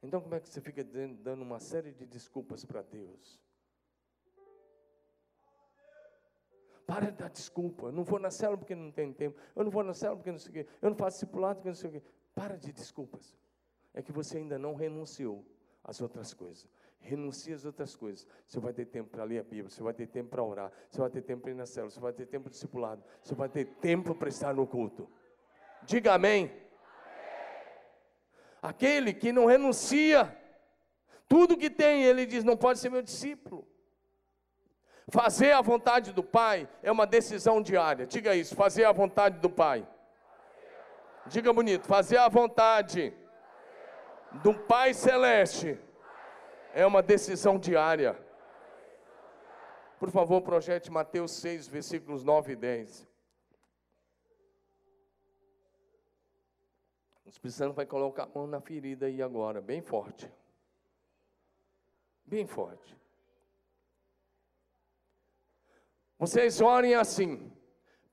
[0.00, 3.40] Então, como é que você fica dando uma série de desculpas para Deus?
[6.86, 7.86] Para de dar desculpa.
[7.86, 9.36] Eu não vou na célula porque não tem tempo.
[9.56, 10.66] Eu não vou na célula porque não sei o quê.
[10.80, 12.02] Eu não faço discipulado porque não sei o quê.
[12.36, 13.36] Para de desculpas.
[13.92, 15.44] É que você ainda não renunciou
[15.82, 16.68] às outras coisas.
[17.02, 18.26] Renuncie às outras coisas.
[18.46, 21.00] Você vai ter tempo para ler a Bíblia, você vai ter tempo para orar, você
[21.00, 23.48] vai ter tempo para ir na célula, você vai ter tempo para discipulado, você vai
[23.48, 25.10] ter tempo para estar no culto.
[25.82, 26.50] Diga amém.
[28.62, 30.38] Aquele que não renuncia,
[31.28, 33.66] tudo que tem, ele diz: não pode ser meu discípulo.
[35.08, 38.06] Fazer a vontade do Pai é uma decisão diária.
[38.06, 39.86] Diga isso, fazer a vontade do Pai.
[41.26, 43.12] Diga bonito, fazer a vontade
[44.42, 45.78] do Pai Celeste
[46.72, 48.18] é uma decisão diária.
[49.98, 53.08] Por favor, projete Mateus 6, versículos 9 e 10.
[57.24, 60.30] O Espírito Santo vai colocar a mão na ferida aí agora, bem forte.
[62.24, 62.96] Bem forte.
[66.18, 67.52] Vocês orem assim: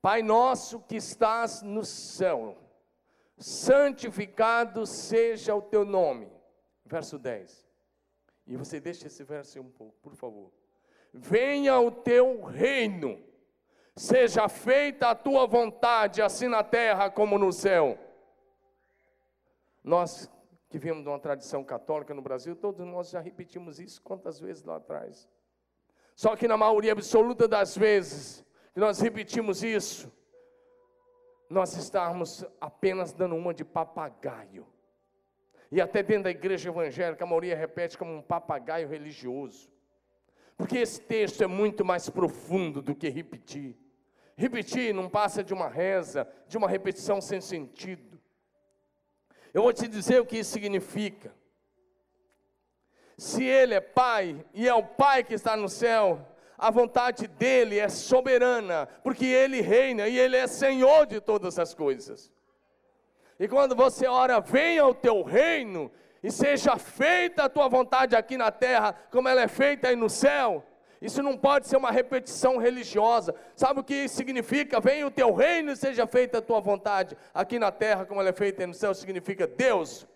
[0.00, 2.56] Pai nosso que estás no céu,
[3.36, 6.30] santificado seja o teu nome.
[6.84, 7.69] Verso 10.
[8.50, 10.50] E você deixa esse verso um pouco, por favor.
[11.14, 13.22] Venha o teu reino,
[13.94, 17.96] seja feita a tua vontade, assim na terra como no céu.
[19.84, 20.28] Nós
[20.68, 24.64] que viemos de uma tradição católica no Brasil, todos nós já repetimos isso quantas vezes
[24.64, 25.28] lá atrás.
[26.16, 28.44] Só que na maioria absoluta das vezes
[28.74, 30.12] que nós repetimos isso,
[31.48, 34.66] nós estamos apenas dando uma de papagaio.
[35.70, 39.70] E até dentro da igreja evangélica, a maioria repete como um papagaio religioso.
[40.56, 43.76] Porque esse texto é muito mais profundo do que repetir.
[44.36, 48.20] Repetir não passa de uma reza, de uma repetição sem sentido.
[49.54, 51.34] Eu vou te dizer o que isso significa.
[53.16, 56.26] Se Ele é Pai e é o Pai que está no céu,
[56.60, 61.72] a vontade dele é soberana, porque ele reina e ele é senhor de todas as
[61.72, 62.30] coisas.
[63.40, 65.90] E quando você ora, venha o teu reino
[66.22, 70.10] e seja feita a tua vontade aqui na terra, como ela é feita aí no
[70.10, 70.62] céu.
[71.00, 73.34] Isso não pode ser uma repetição religiosa.
[73.56, 74.78] Sabe o que significa?
[74.78, 78.28] Venha o teu reino e seja feita a tua vontade aqui na terra, como ela
[78.28, 78.92] é feita aí no céu.
[78.92, 80.06] Significa, Deus,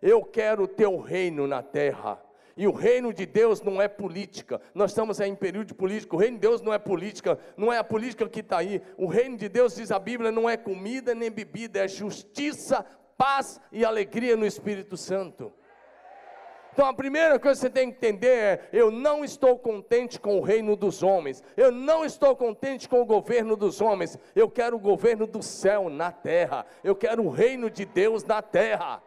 [0.00, 2.27] eu quero o teu reino na terra.
[2.58, 4.60] E o reino de Deus não é política.
[4.74, 6.16] Nós estamos em período de política.
[6.16, 8.82] O reino de Deus não é política, não é a política que está aí.
[8.96, 12.84] O reino de Deus, diz a Bíblia, não é comida nem bebida, é justiça,
[13.16, 15.52] paz e alegria no Espírito Santo.
[16.72, 20.36] Então a primeira coisa que você tem que entender é: eu não estou contente com
[20.36, 24.76] o reino dos homens, eu não estou contente com o governo dos homens, eu quero
[24.76, 29.00] o governo do céu na terra, eu quero o reino de Deus na terra.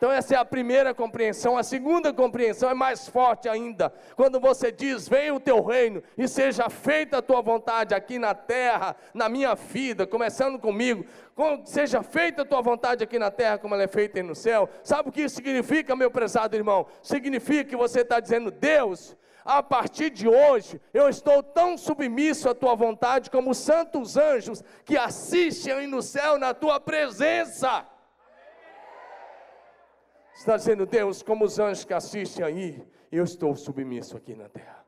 [0.00, 1.58] Então, essa é a primeira compreensão.
[1.58, 3.92] A segunda compreensão é mais forte ainda.
[4.16, 8.34] Quando você diz: Venha o teu reino e seja feita a tua vontade aqui na
[8.34, 11.04] terra, na minha vida, começando comigo.
[11.66, 14.70] Seja feita a tua vontade aqui na terra, como ela é feita no céu.
[14.82, 16.86] Sabe o que isso significa, meu prezado irmão?
[17.02, 22.54] Significa que você está dizendo: Deus, a partir de hoje, eu estou tão submisso à
[22.54, 27.84] tua vontade como os santos anjos que assistem no céu na tua presença
[30.40, 34.84] está dizendo, Deus, como os anjos que assistem aí, eu estou submisso aqui na terra.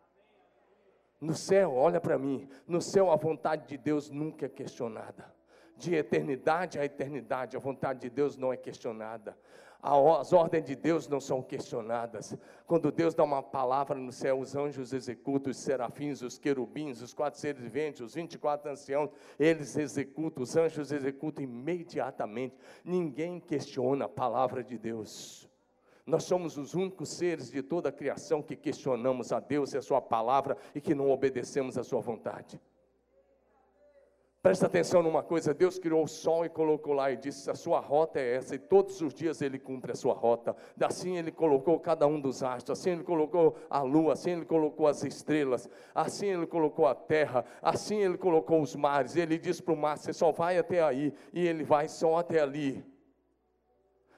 [1.21, 5.33] No céu, olha para mim, no céu a vontade de Deus nunca é questionada.
[5.77, 9.37] De eternidade a eternidade, a vontade de Deus não é questionada
[9.83, 12.37] as ordens de Deus não são questionadas.
[12.69, 17.13] Quando Deus dá uma palavra no céu, os anjos executam, os serafins, os querubins, os
[17.13, 19.11] quatro seres viventes, os 24 anciãos,
[19.41, 22.55] eles executam, os anjos executam imediatamente.
[22.85, 25.51] Ninguém questiona a palavra de Deus.
[26.07, 29.83] Nós somos os únicos seres de toda a criação que questionamos a Deus e a
[29.83, 32.61] Sua palavra e que não obedecemos a Sua vontade.
[34.43, 37.79] Presta atenção numa coisa: Deus criou o sol e colocou lá e disse: a sua
[37.79, 40.57] rota é essa, e todos os dias ele cumpre a sua rota.
[40.81, 44.89] Assim ele colocou cada um dos astros, assim ele colocou a lua, assim ele colocou
[44.89, 49.15] as estrelas, assim ele colocou a terra, assim ele colocou os mares.
[49.15, 52.41] Ele diz para o mar: você só vai até aí, e ele vai só até
[52.41, 52.85] ali.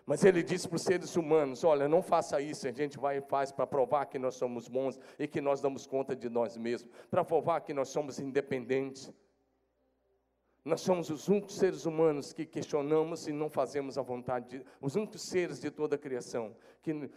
[0.07, 3.21] Mas ele disse para os seres humanos: olha, não faça isso, a gente vai e
[3.21, 6.91] faz para provar que nós somos bons e que nós damos conta de nós mesmos,
[7.11, 9.13] para provar que nós somos independentes.
[10.65, 14.97] Nós somos os únicos seres humanos que questionamos e não fazemos a vontade de os
[14.97, 17.11] únicos seres de toda a criação que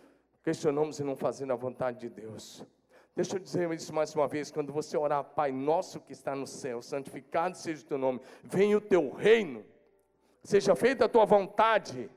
[0.44, 2.66] questionamos e não fazemos a vontade de Deus.
[3.16, 6.46] Deixa eu dizer isso mais uma vez, quando você orar, Pai nosso que está no
[6.46, 9.66] céu, santificado seja o teu nome, venha o teu reino,
[10.44, 12.12] seja feita a tua vontade,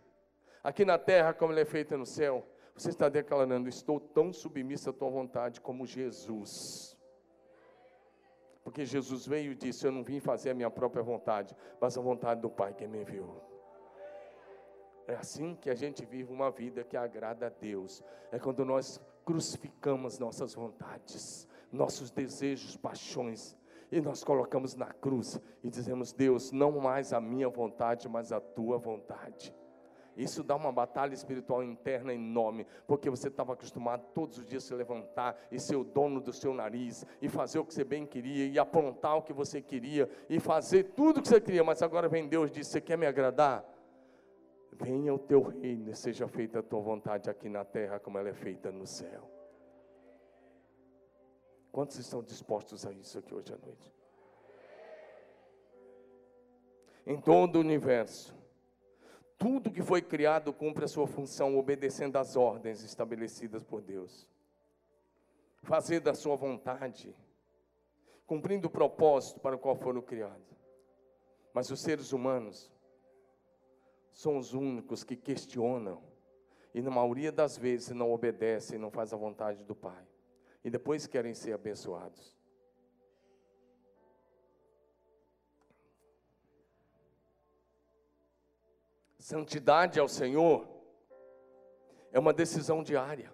[0.62, 2.46] aqui na terra como ele é feita no céu.
[2.74, 6.96] Você está declarando, estou tão submisso à tua vontade como Jesus.
[8.70, 12.00] Porque Jesus veio e disse: Eu não vim fazer a minha própria vontade, mas a
[12.00, 13.42] vontade do Pai que me enviou.
[15.08, 18.00] É assim que a gente vive uma vida que agrada a Deus.
[18.30, 23.56] É quando nós crucificamos nossas vontades, nossos desejos, paixões,
[23.90, 28.38] e nós colocamos na cruz e dizemos: Deus, não mais a minha vontade, mas a
[28.38, 29.52] tua vontade.
[30.20, 34.66] Isso dá uma batalha espiritual interna enorme, porque você estava acostumado todos os dias a
[34.68, 38.04] se levantar e ser o dono do seu nariz, e fazer o que você bem
[38.04, 41.80] queria, e aprontar o que você queria, e fazer tudo o que você queria, mas
[41.82, 43.64] agora vem Deus e diz: Você quer me agradar?
[44.72, 48.34] Venha o teu reino seja feita a tua vontade aqui na terra, como ela é
[48.34, 49.30] feita no céu.
[51.72, 53.92] Quantos estão dispostos a isso aqui hoje à noite?
[57.06, 58.39] Em todo o universo,
[59.40, 64.28] tudo que foi criado cumpre a sua função obedecendo às ordens estabelecidas por Deus.
[65.62, 67.14] fazer da sua vontade,
[68.26, 70.58] cumprindo o propósito para o qual foram criados.
[71.54, 72.70] Mas os seres humanos
[74.12, 76.02] são os únicos que questionam
[76.74, 80.06] e na maioria das vezes não obedecem, não fazem a vontade do Pai.
[80.62, 82.36] E depois querem ser abençoados.
[89.30, 90.66] Santidade ao Senhor
[92.10, 93.32] é uma decisão diária.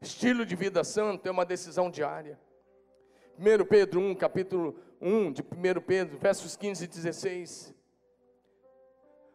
[0.00, 2.36] Estilo de vida santo é uma decisão diária.
[3.38, 7.72] 1 Pedro 1, capítulo 1 de 1 Pedro, versos 15 e 16.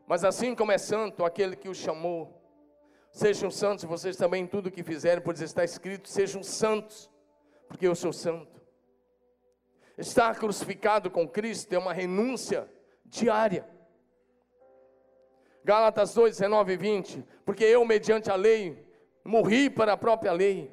[0.06, 2.44] Mas assim como é santo aquele que o chamou,
[3.10, 7.10] sejam santos vocês também em tudo que fizerem, pois está escrito: sejam santos,
[7.70, 8.62] porque eu sou santo.
[9.98, 12.70] Estar crucificado com Cristo é uma renúncia
[13.06, 13.72] diária.
[15.64, 17.26] Gálatas 2, 19 e 20.
[17.46, 18.86] Porque eu, mediante a lei,
[19.24, 20.72] morri para a própria lei,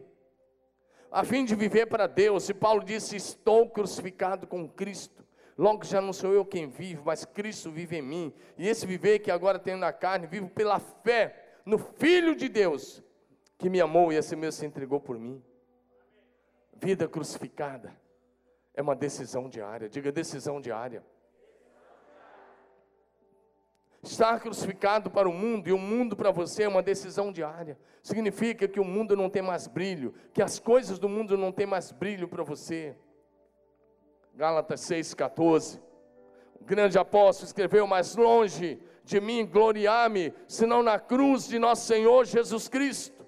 [1.10, 2.48] a fim de viver para Deus.
[2.48, 5.24] E Paulo disse: Estou crucificado com Cristo.
[5.56, 8.32] Logo já não sou eu quem vive, mas Cristo vive em mim.
[8.56, 13.02] E esse viver que agora tenho na carne, vivo pela fé no Filho de Deus,
[13.58, 15.42] que me amou e assim mesmo se entregou por mim.
[16.72, 17.94] Vida crucificada
[18.72, 19.88] é uma decisão diária.
[19.88, 21.04] Diga decisão diária.
[24.02, 27.78] Estar crucificado para o mundo e o mundo para você é uma decisão diária.
[28.02, 31.66] Significa que o mundo não tem mais brilho, que as coisas do mundo não têm
[31.66, 32.96] mais brilho para você.
[34.34, 35.80] Gálatas 6,14.
[36.58, 42.24] O grande apóstolo escreveu: Mais longe de mim gloriar-me, senão na cruz de nosso Senhor
[42.24, 43.26] Jesus Cristo,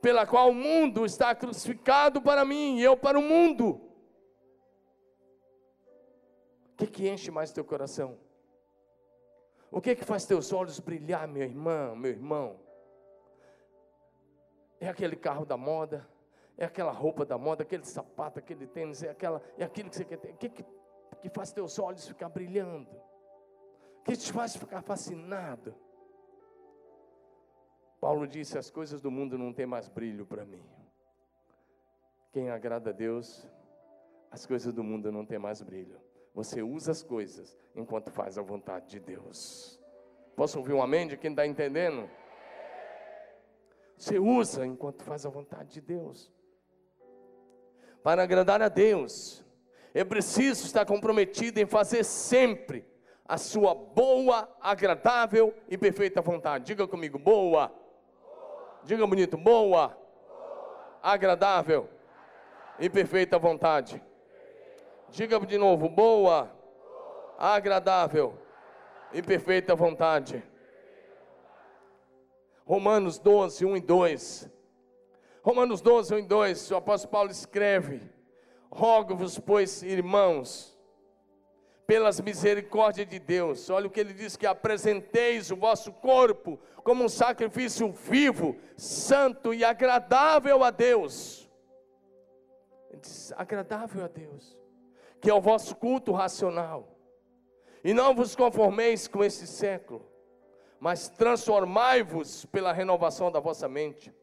[0.00, 3.80] pela qual o mundo está crucificado para mim e eu para o mundo.
[6.72, 8.27] O que, que enche mais teu coração?
[9.70, 12.60] O que é que faz teus olhos brilhar, meu irmão, meu irmão?
[14.80, 16.08] É aquele carro da moda,
[16.56, 20.04] é aquela roupa da moda, aquele sapato, aquele tênis, é, aquela, é aquilo que você
[20.04, 20.32] quer ter.
[20.32, 20.64] O que, que,
[21.20, 22.90] que faz teus olhos ficar brilhando?
[24.00, 25.74] O que te faz ficar fascinado?
[28.00, 30.64] Paulo disse: As coisas do mundo não têm mais brilho para mim.
[32.32, 33.46] Quem agrada a Deus,
[34.30, 36.00] as coisas do mundo não têm mais brilho.
[36.38, 39.76] Você usa as coisas enquanto faz a vontade de Deus.
[40.36, 42.08] Posso ouvir um amém de quem está entendendo?
[43.96, 46.32] Você usa enquanto faz a vontade de Deus.
[48.04, 49.44] Para agradar a Deus,
[49.92, 52.86] é preciso estar comprometido em fazer sempre
[53.26, 56.66] a sua boa, agradável e perfeita vontade.
[56.66, 57.66] Diga comigo, boa.
[57.66, 57.74] boa.
[58.84, 59.98] Diga bonito, boa, boa.
[61.02, 61.88] Agradável, agradável
[62.78, 64.00] e perfeita vontade.
[65.10, 66.50] Diga de novo: boa,
[67.38, 68.38] agradável
[69.12, 70.42] e perfeita vontade.
[72.66, 74.50] Romanos 12, 1 e 2.
[75.42, 76.70] Romanos 12, 1 e 2.
[76.70, 78.02] O apóstolo Paulo escreve:
[78.70, 80.78] Rogo-vos, pois, irmãos,
[81.86, 83.70] pelas misericórdias de Deus.
[83.70, 89.54] Olha o que ele diz: que apresenteis o vosso corpo como um sacrifício vivo, santo
[89.54, 91.48] e agradável a Deus.
[92.90, 94.57] Ele diz: agradável a Deus
[95.20, 96.96] que é o vosso culto racional.
[97.82, 100.06] E não vos conformeis com esse século,
[100.80, 104.14] mas transformai-vos pela renovação da vossa mente,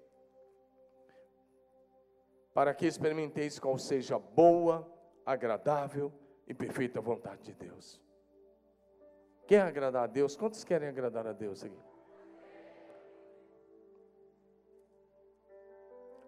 [2.54, 4.90] para que experimenteis qual seja boa,
[5.26, 6.12] agradável
[6.48, 8.02] e perfeita vontade de Deus.
[9.48, 10.36] Quer agradar a Deus?
[10.36, 11.80] Quantos querem agradar a Deus aqui?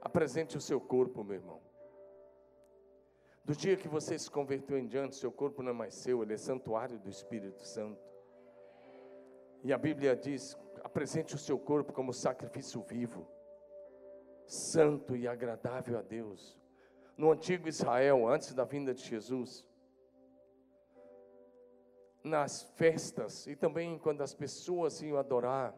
[0.02, 1.67] Apresente o seu corpo, meu irmão.
[3.48, 6.34] Do dia que você se converteu em diante, seu corpo não é mais seu, ele
[6.34, 8.06] é santuário do Espírito Santo.
[9.64, 13.26] E a Bíblia diz: apresente o seu corpo como sacrifício vivo,
[14.46, 16.60] santo e agradável a Deus.
[17.16, 19.66] No antigo Israel, antes da vinda de Jesus,
[22.22, 25.74] nas festas e também quando as pessoas iam adorar,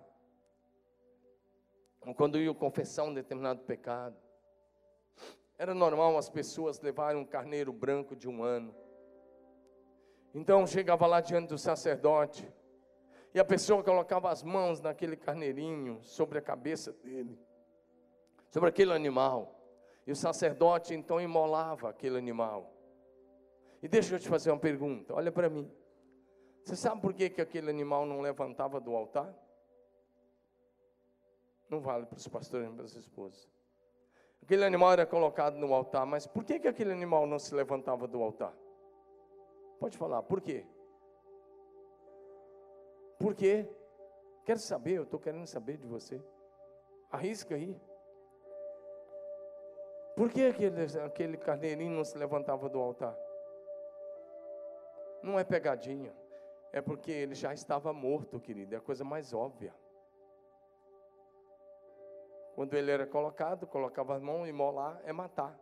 [2.01, 4.17] ou quando iam confessar um determinado pecado,
[5.59, 8.73] era normal as pessoas levarem um carneiro branco de um ano.
[10.33, 12.49] Então chegava lá diante do sacerdote,
[13.33, 17.37] e a pessoa colocava as mãos naquele carneirinho sobre a cabeça dele,
[18.49, 19.53] sobre aquele animal.
[20.07, 22.73] E o sacerdote então imolava aquele animal.
[23.83, 25.69] E deixa eu te fazer uma pergunta, olha para mim.
[26.63, 29.35] Você sabe por que, que aquele animal não levantava do altar?
[31.69, 33.58] Não vale para os pastores e para as esposas.
[34.41, 38.07] Aquele animal era colocado no altar, mas por que, que aquele animal não se levantava
[38.07, 38.53] do altar?
[39.79, 40.65] Pode falar, por quê?
[43.17, 43.67] Por quê?
[44.45, 46.21] Quero saber, eu estou querendo saber de você.
[47.11, 47.79] Arrisca aí.
[50.15, 53.15] Por que aquele, aquele carneirinho não se levantava do altar?
[55.21, 56.13] Não é pegadinha,
[56.71, 59.73] é porque ele já estava morto, querido, é a coisa mais óbvia.
[62.59, 65.57] Quando ele era colocado, colocava a mão e molar, é matar.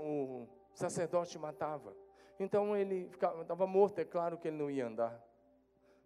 [0.00, 1.96] O sacerdote matava.
[2.40, 3.08] Então ele
[3.40, 5.24] estava morto, é claro que ele não ia andar.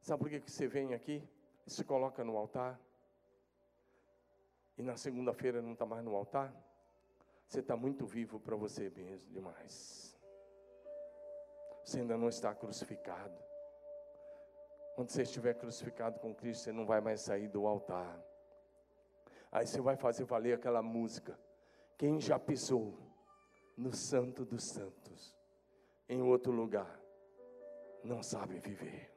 [0.03, 1.27] Sabe por que, você vem aqui
[1.67, 2.79] se coloca no altar?
[4.77, 6.55] E na segunda-feira não está mais no altar?
[7.47, 10.15] Você está muito vivo para você mesmo demais.
[11.83, 13.43] Você ainda não está crucificado.
[14.95, 18.29] Quando você estiver crucificado com Cristo, você não vai mais sair do altar.
[19.53, 21.39] Aí você vai fazer valer aquela música.
[21.99, 22.97] Quem já pisou
[23.77, 25.37] no Santo dos Santos,
[26.09, 27.01] em outro lugar,
[28.05, 29.11] não sabe viver.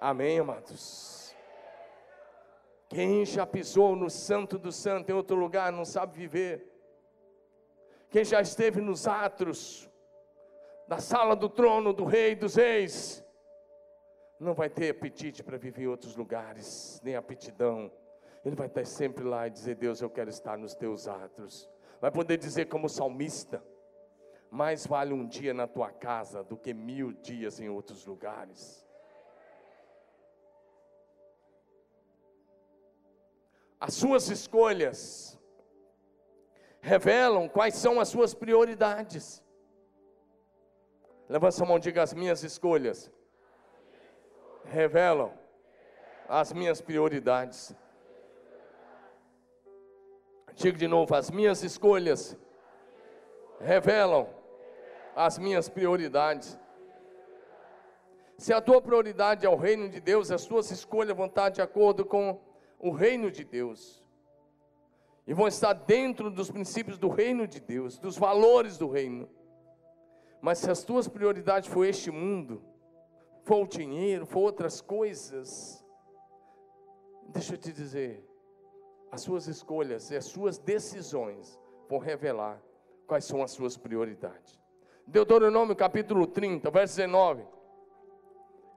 [0.00, 1.34] Amém, amados?
[2.88, 6.70] Quem já pisou no Santo dos Santos, em outro lugar, não sabe viver.
[8.10, 9.90] Quem já esteve nos atros,
[10.86, 13.24] da sala do trono do Rei dos Reis,
[14.38, 17.90] não vai ter apetite para viver em outros lugares, nem aptidão
[18.44, 21.68] ele vai estar sempre lá e dizer: Deus, eu quero estar nos teus atos.
[22.00, 23.64] Vai poder dizer, como salmista:
[24.50, 28.84] Mais vale um dia na tua casa do que mil dias em outros lugares.
[33.80, 35.38] As suas escolhas
[36.80, 39.42] revelam quais são as suas prioridades.
[41.28, 43.10] Levanta a mão e diga: As minhas escolhas
[44.64, 45.32] revelam
[46.28, 47.74] as minhas prioridades.
[50.54, 52.36] Digo de novo: as minhas escolhas
[53.60, 54.28] revelam
[55.14, 56.58] as minhas prioridades.
[58.36, 61.62] Se a tua prioridade é o reino de Deus, as tuas escolhas vão estar de
[61.62, 62.40] acordo com
[62.78, 64.02] o reino de Deus.
[65.26, 69.28] E vão estar dentro dos princípios do reino de Deus, dos valores do reino.
[70.40, 72.62] Mas se as tuas prioridades for este mundo,
[73.44, 75.82] for o dinheiro, for outras coisas,
[77.28, 78.22] deixa eu te dizer,
[79.14, 81.58] as suas escolhas e as suas decisões
[81.88, 82.60] vão revelar
[83.06, 84.60] quais são as suas prioridades.
[85.06, 87.44] Deuteronômio capítulo 30, verso 19.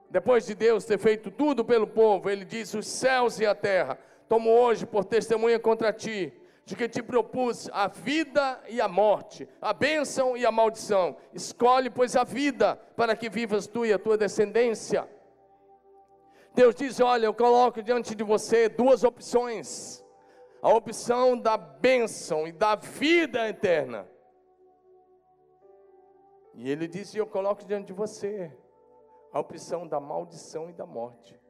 [0.08, 3.98] Depois de Deus ter feito tudo pelo povo, ele diz: Os céus e a terra
[4.28, 6.32] tomo hoje por testemunha contra ti,
[6.64, 11.16] de que te propus a vida e a morte, a bênção e a maldição.
[11.34, 15.08] Escolhe, pois, a vida, para que vivas tu e a tua descendência.
[16.54, 20.06] Deus diz: Olha, eu coloco diante de você duas opções
[20.60, 24.08] a opção da bênção e da vida eterna.
[26.54, 28.52] E ele disse: Eu coloco diante de você
[29.32, 31.40] a opção da maldição e da morte.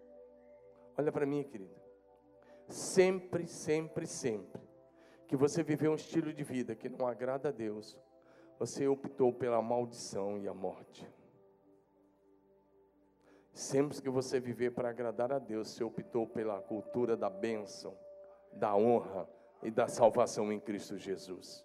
[0.97, 1.75] Olha para mim, querido.
[2.69, 4.61] Sempre, sempre, sempre
[5.27, 7.99] que você viveu um estilo de vida que não agrada a Deus,
[8.59, 11.09] você optou pela maldição e a morte.
[13.53, 17.97] Sempre que você viver para agradar a Deus, você optou pela cultura da bênção
[18.59, 19.29] da honra
[19.63, 21.65] e da salvação em Cristo Jesus.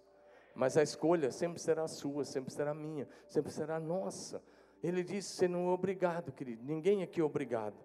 [0.54, 4.42] Mas a escolha sempre será sua, sempre será minha, sempre será nossa.
[4.82, 7.76] Ele diz: você não é obrigado, querido, ninguém aqui é obrigado.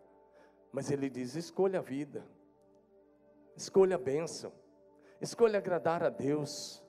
[0.71, 2.23] Mas ele diz: escolha a vida,
[3.55, 4.53] escolha a bênção,
[5.19, 6.83] escolha agradar a Deus.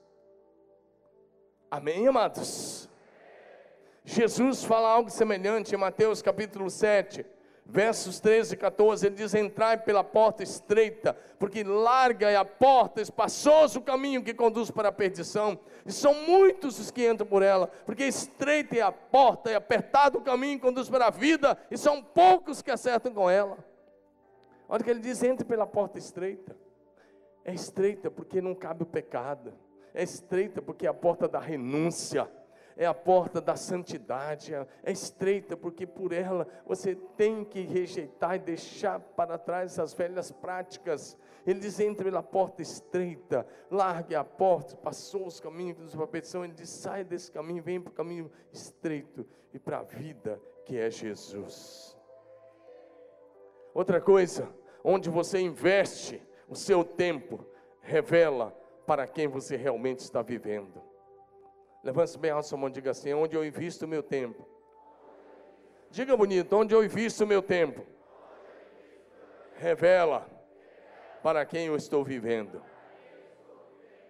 [1.69, 2.87] Amém, amados?
[4.03, 7.25] Jesus fala algo semelhante em Mateus capítulo 7
[7.71, 13.01] versos 13 e 14, ele diz: Entrai pela porta estreita, porque larga é a porta,
[13.01, 17.41] espaçoso o caminho que conduz para a perdição, e são muitos os que entram por
[17.41, 21.57] ela, porque estreita é a porta, e apertado o caminho que conduz para a vida,
[21.71, 23.57] e são poucos que acertam com ela.
[24.67, 26.55] Olha que ele diz: entre pela porta estreita.
[27.43, 29.51] É estreita porque não cabe o pecado,
[29.95, 32.29] é estreita porque é a porta da renúncia
[32.77, 38.35] é a porta da santidade, é, é estreita, porque por ela você tem que rejeitar
[38.35, 41.17] e deixar para trás as velhas práticas.
[41.45, 46.43] Ele diz: entre pela porta estreita, largue a porta, passou os caminhos da perdição.
[46.43, 50.77] Ele diz: sai desse caminho, vem para o caminho estreito e para a vida que
[50.77, 51.97] é Jesus.
[53.73, 54.49] Outra coisa,
[54.83, 57.45] onde você investe o seu tempo,
[57.81, 58.51] revela
[58.85, 60.90] para quem você realmente está vivendo.
[61.83, 64.47] Levante bem a sua mão e diga assim: onde eu invisto o meu tempo.
[65.89, 67.85] Diga bonito, onde eu invisto o meu tempo.
[69.55, 70.27] Revela
[71.21, 72.61] para quem eu estou vivendo.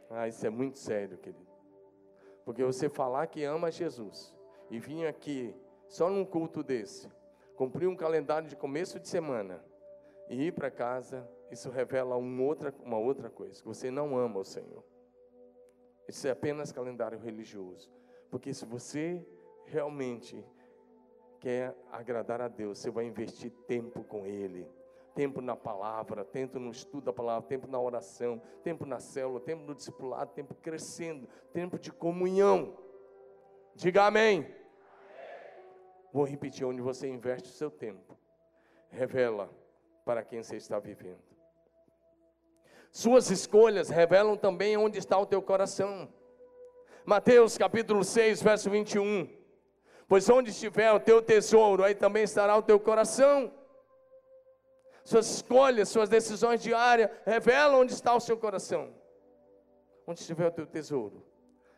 [0.09, 1.47] Ah, isso é muito sério, querido.
[2.43, 4.35] Porque você falar que ama Jesus
[4.69, 5.55] e vir aqui
[5.87, 7.09] só num culto desse,
[7.55, 9.63] cumprir um calendário de começo de semana
[10.29, 14.39] e ir para casa, isso revela uma outra, uma outra coisa, que você não ama
[14.39, 14.83] o Senhor.
[16.11, 17.89] Isso é apenas calendário religioso.
[18.29, 19.25] Porque se você
[19.65, 20.45] realmente
[21.39, 24.67] quer agradar a Deus, você vai investir tempo com Ele.
[25.15, 29.63] Tempo na palavra, tempo no estudo da palavra, tempo na oração, tempo na célula, tempo
[29.63, 32.77] no discipulado, tempo crescendo, tempo de comunhão.
[33.73, 34.39] Diga amém.
[34.39, 34.55] amém.
[36.11, 38.17] Vou repetir: onde você investe o seu tempo,
[38.89, 39.49] revela
[40.03, 41.30] para quem você está vivendo.
[42.91, 46.11] Suas escolhas revelam também onde está o teu coração.
[47.05, 49.29] Mateus capítulo 6, verso 21.
[50.07, 53.49] Pois onde estiver o teu tesouro, aí também estará o teu coração.
[55.05, 58.93] Suas escolhas, suas decisões diárias revelam onde está o seu coração.
[60.05, 61.25] Onde estiver o teu tesouro,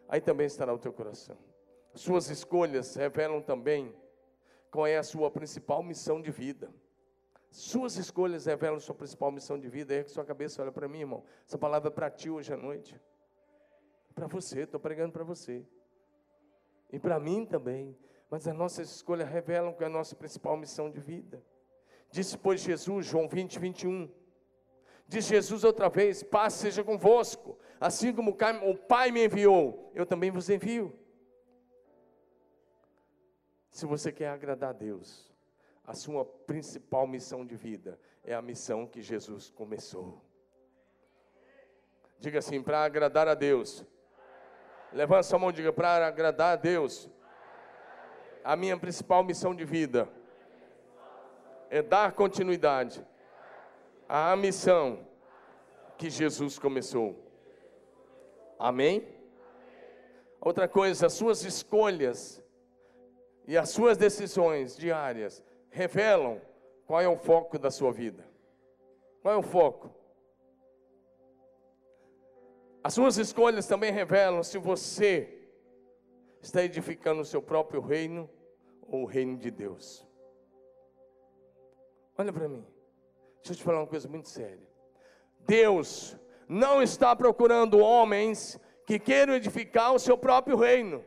[0.10, 1.38] aí também estará o teu coração.
[1.94, 3.96] Suas escolhas revelam também
[4.72, 6.74] qual é a sua principal missão de vida.
[7.54, 9.94] Suas escolhas revelam sua principal missão de vida.
[9.94, 11.24] É que sua cabeça olha para mim, irmão.
[11.48, 13.00] Essa palavra é para ti hoje à noite.
[14.16, 15.64] Para você, estou pregando para você.
[16.92, 17.96] E para mim também.
[18.28, 21.46] Mas as nossas escolhas revelam que é a nossa principal missão de vida.
[22.10, 24.12] Disse, pois, Jesus, João 20, 21.
[25.08, 27.60] Diz Jesus outra vez: Paz seja convosco.
[27.80, 30.92] Assim como o Pai me enviou, eu também vos envio.
[33.70, 35.33] Se você quer agradar a Deus,
[35.86, 40.22] a sua principal missão de vida é a missão que Jesus começou.
[42.20, 43.86] Diga assim: para agradar a Deus.
[44.94, 47.10] Levanta sua mão e diga: para agradar a Deus.
[48.44, 50.08] A minha principal missão de vida
[51.70, 53.06] é dar continuidade
[54.08, 55.08] à missão
[55.98, 57.18] que Jesus começou.
[58.60, 59.08] Amém?
[60.40, 62.44] Outra coisa, as suas escolhas
[63.48, 65.44] e as suas decisões diárias
[65.74, 66.40] revelam
[66.86, 68.24] qual é o foco da sua vida.
[69.22, 69.90] Qual é o foco?
[72.84, 75.50] As suas escolhas também revelam se você
[76.42, 78.30] está edificando o seu próprio reino
[78.84, 80.08] ou o reino de Deus.
[82.16, 82.64] Olha para mim,
[83.38, 84.70] deixa eu te falar uma coisa muito séria.
[85.40, 86.16] Deus
[86.48, 91.04] não está procurando homens que queiram edificar o seu próprio reino.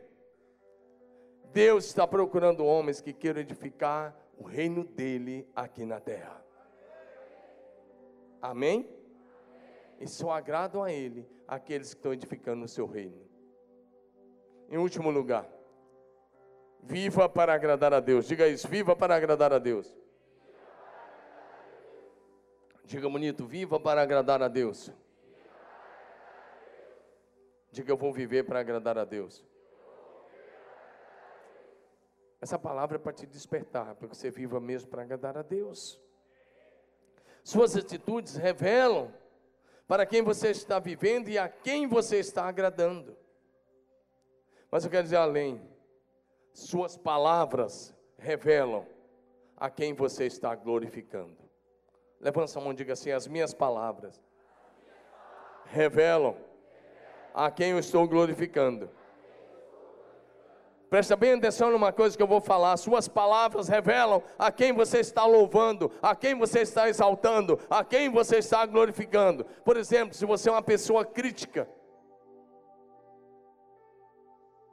[1.53, 6.43] Deus está procurando homens que queiram edificar o reino dele aqui na terra.
[8.41, 8.87] Amém?
[9.99, 13.19] E só agradam a ele aqueles que estão edificando o seu reino.
[14.69, 15.49] Em último lugar,
[16.83, 18.27] viva para agradar a Deus.
[18.27, 19.97] Diga isso, viva para agradar a Deus.
[22.83, 24.91] Diga bonito, viva para agradar a Deus.
[27.71, 29.45] Diga eu vou viver para agradar a Deus.
[32.39, 35.99] Essa palavra é para te despertar, para que você viva mesmo para agradar a Deus.
[37.43, 39.13] Suas atitudes revelam
[39.87, 43.17] para quem você está vivendo e a quem você está agradando.
[44.69, 45.61] Mas eu quero dizer além,
[46.53, 48.85] suas palavras revelam
[49.55, 51.37] a quem você está glorificando.
[52.19, 54.21] Levanta a mão e diga assim: as minhas palavras
[55.65, 56.35] revelam
[57.33, 58.89] a quem eu estou glorificando.
[60.89, 62.77] Presta bem atenção numa coisa que eu vou falar.
[62.77, 68.09] Suas palavras revelam a quem você está louvando, a quem você está exaltando, a quem
[68.09, 69.43] você está glorificando.
[69.65, 71.67] Por exemplo, se você é uma pessoa crítica,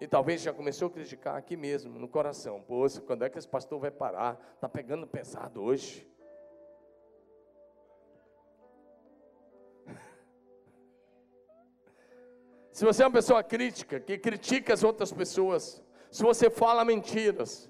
[0.00, 2.62] e talvez já começou a criticar aqui mesmo, no coração.
[2.62, 4.38] Poxa, quando é que esse pastor vai parar?
[4.54, 6.06] Está pegando pesado hoje.
[12.70, 15.83] Se você é uma pessoa crítica, que critica as outras pessoas,
[16.14, 17.68] se você fala mentiras,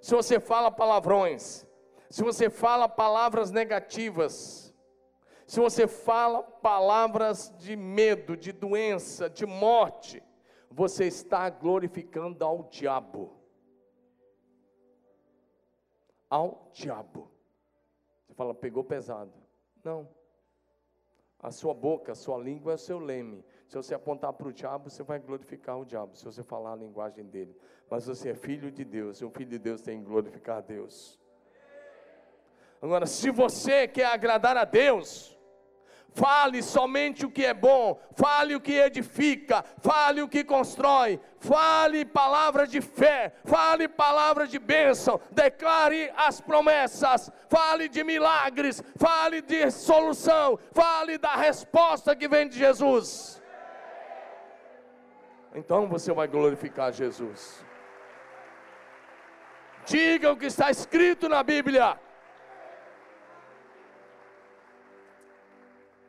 [0.00, 1.64] se você fala palavrões,
[2.10, 4.74] se você fala palavras negativas,
[5.46, 10.20] se você fala palavras de medo, de doença, de morte,
[10.68, 13.38] você está glorificando ao diabo.
[16.28, 17.30] Ao diabo.
[18.26, 19.32] Você fala, pegou pesado.
[19.84, 20.08] Não.
[21.44, 23.44] A sua boca, a sua língua é o seu leme.
[23.68, 26.76] Se você apontar para o diabo, você vai glorificar o diabo, se você falar a
[26.76, 27.54] linguagem dele.
[27.94, 30.60] Mas você é filho de Deus, e um filho de Deus tem que glorificar a
[30.60, 31.16] Deus.
[32.82, 35.38] Agora, se você quer agradar a Deus,
[36.08, 42.04] fale somente o que é bom, fale o que edifica, fale o que constrói, fale
[42.04, 49.70] palavras de fé, fale palavras de bênção, declare as promessas, fale de milagres, fale de
[49.70, 53.40] solução, fale da resposta que vem de Jesus
[55.54, 57.63] então você vai glorificar Jesus.
[59.86, 61.98] Diga o que está escrito na Bíblia.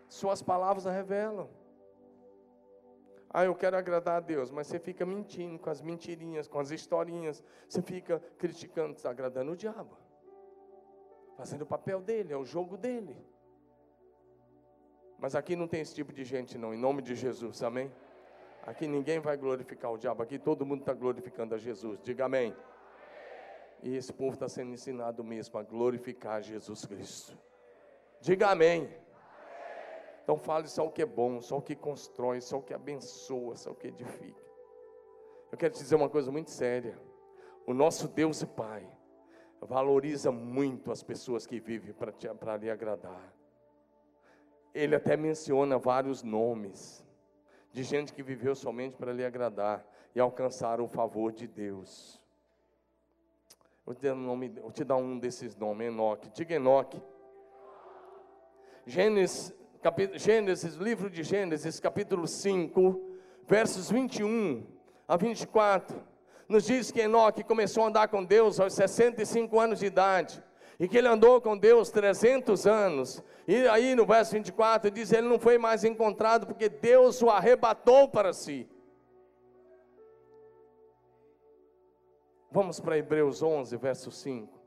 [0.07, 1.49] Suas palavras revelam.
[3.29, 6.71] Ah, eu quero agradar a Deus, mas você fica mentindo com as mentirinhas, com as
[6.71, 9.97] historinhas, você fica criticando, está agradando o diabo,
[11.35, 13.17] fazendo o papel dele, é o jogo dele.
[15.19, 17.91] Mas aqui não tem esse tipo de gente, não, em nome de Jesus, amém?
[18.65, 22.55] Aqui ninguém vai glorificar o diabo, aqui todo mundo está glorificando a Jesus, diga amém.
[23.85, 27.37] E esse povo está sendo ensinado mesmo a glorificar Jesus Cristo.
[28.19, 28.89] Diga amém.
[30.23, 33.55] Então fale só o que é bom, só o que constrói, só o que abençoa,
[33.55, 34.41] só o que edifica.
[35.51, 36.97] Eu quero te dizer uma coisa muito séria.
[37.67, 38.89] O nosso Deus e Pai
[39.61, 43.35] valoriza muito as pessoas que vivem para lhe agradar.
[44.73, 47.05] Ele até menciona vários nomes
[47.71, 52.24] de gente que viveu somente para lhe agradar e alcançar o favor de Deus.
[53.85, 56.27] Vou te dar um, nome, vou te dar um desses nomes, Enoque.
[56.33, 56.99] Diga Enoque.
[58.83, 62.99] Gênesis, capítulo, Gênesis, livro de Gênesis, capítulo 5,
[63.47, 64.65] versos 21
[65.07, 66.01] a 24,
[66.49, 70.43] nos diz que Enoque começou a andar com Deus aos 65 anos de idade,
[70.79, 75.27] e que ele andou com Deus 300 anos, e aí no verso 24 diz: ele
[75.27, 78.67] não foi mais encontrado porque Deus o arrebatou para si.
[82.55, 84.57] Vamos para Hebreus 11, verso 5.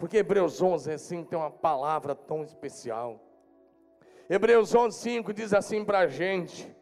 [0.00, 3.20] Porque Hebreus 11 assim tem uma palavra tão especial.
[4.28, 6.74] Hebreus 11, 5 diz assim para a gente: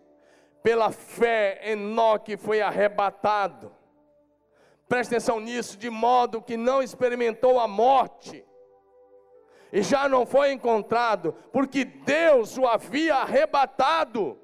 [0.62, 3.70] pela fé Enoque foi arrebatado.
[4.88, 8.42] Preste atenção nisso, de modo que não experimentou a morte,
[9.70, 14.38] e já não foi encontrado, porque Deus o havia arrebatado.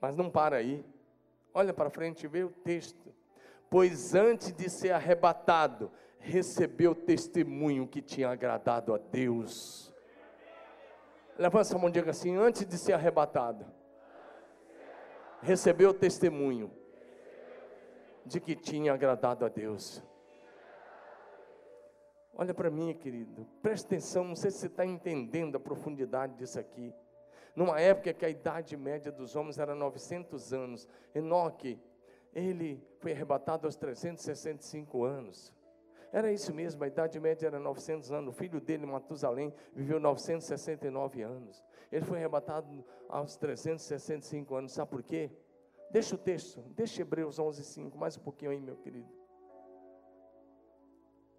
[0.00, 0.86] Mas não para aí,
[1.52, 3.16] olha para frente e vê o texto.
[3.68, 9.94] Pois antes de ser arrebatado, recebeu testemunho que tinha agradado a Deus.
[11.38, 13.66] Levanta a mão e diga assim: antes de ser arrebatado,
[15.42, 16.70] recebeu testemunho
[18.24, 20.02] de que tinha agradado a Deus.
[22.34, 26.58] Olha para mim, querido, preste atenção, não sei se você está entendendo a profundidade disso
[26.60, 26.92] aqui.
[27.54, 31.80] Numa época que a idade média dos homens era 900 anos, Enoque,
[32.36, 35.50] ele foi arrebatado aos 365 anos.
[36.12, 38.34] Era isso mesmo, a idade média era 900 anos.
[38.34, 41.64] O filho dele, Matusalém, viveu 969 anos.
[41.90, 44.72] Ele foi arrebatado aos 365 anos.
[44.72, 45.30] Sabe por quê?
[45.90, 49.08] Deixa o texto, deixa Hebreus 11, 5, mais um pouquinho aí, meu querido.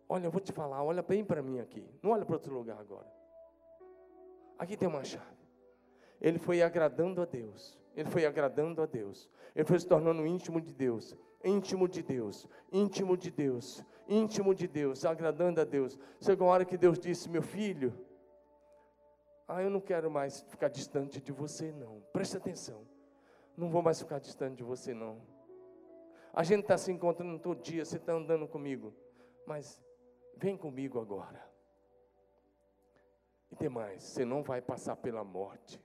[0.10, 1.88] Olha, eu vou te falar, olha bem para mim aqui.
[2.02, 3.12] Não olha para outro lugar agora.
[4.58, 5.26] Aqui tem uma chave.
[6.20, 7.78] Ele foi agradando a Deus.
[7.98, 9.28] Ele foi agradando a Deus.
[9.56, 11.18] Ele foi se tornando íntimo de Deus.
[11.44, 12.48] Íntimo de Deus.
[12.72, 13.84] Íntimo de Deus.
[14.08, 15.04] Íntimo de Deus.
[15.04, 15.98] Agradando a Deus.
[16.22, 17.92] Chegou a hora que Deus disse: Meu filho,
[19.48, 22.04] ah, eu não quero mais ficar distante de você, não.
[22.14, 22.88] Preste atenção.
[23.58, 25.20] Não vou mais ficar distante de você, não.
[26.32, 28.94] A gente está se encontrando todo dia, você está andando comigo.
[29.48, 29.82] Mas
[30.36, 31.44] vem comigo agora.
[33.50, 35.82] E tem mais, você não vai passar pela morte.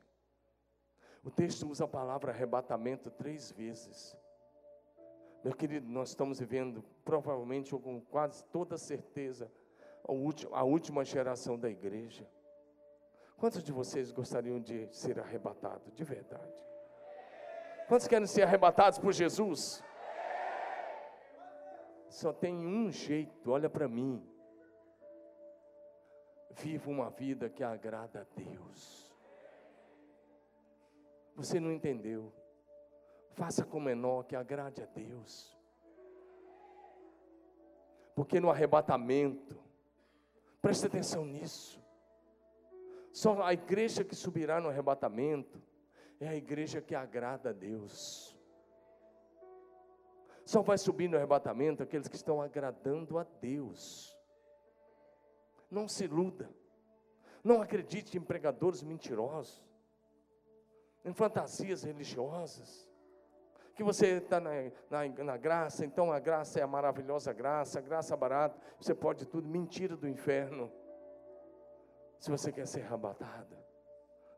[1.24, 4.16] O texto usa a palavra arrebatamento três vezes.
[5.44, 9.50] Meu querido, nós estamos vivendo, provavelmente, ou com quase toda certeza,
[10.52, 12.28] a última, geração da igreja.
[13.36, 16.64] Quantos de vocês gostariam de ser arrebatados, de verdade?
[17.88, 19.82] Quantos querem ser arrebatados por Jesus?
[22.08, 24.24] Só tem um jeito, olha para mim.
[26.52, 29.01] Viva uma vida que agrada a Deus.
[31.34, 32.32] Você não entendeu.
[33.32, 35.56] Faça como Enoque, agrade a Deus.
[38.14, 39.58] Porque no arrebatamento,
[40.60, 41.82] preste atenção nisso.
[43.10, 45.62] Só a igreja que subirá no arrebatamento
[46.20, 48.36] é a igreja que agrada a Deus.
[50.44, 54.16] Só vai subir no arrebatamento aqueles que estão agradando a Deus.
[55.70, 56.50] Não se iluda.
[57.42, 59.71] Não acredite em pregadores mentirosos
[61.04, 62.88] em fantasias religiosas.
[63.74, 64.50] Que você está na,
[64.90, 69.26] na, na, graça, então a graça é a maravilhosa graça, a graça barata, você pode
[69.26, 70.70] tudo, mentira do inferno.
[72.18, 73.56] Se você quer ser arrebatado,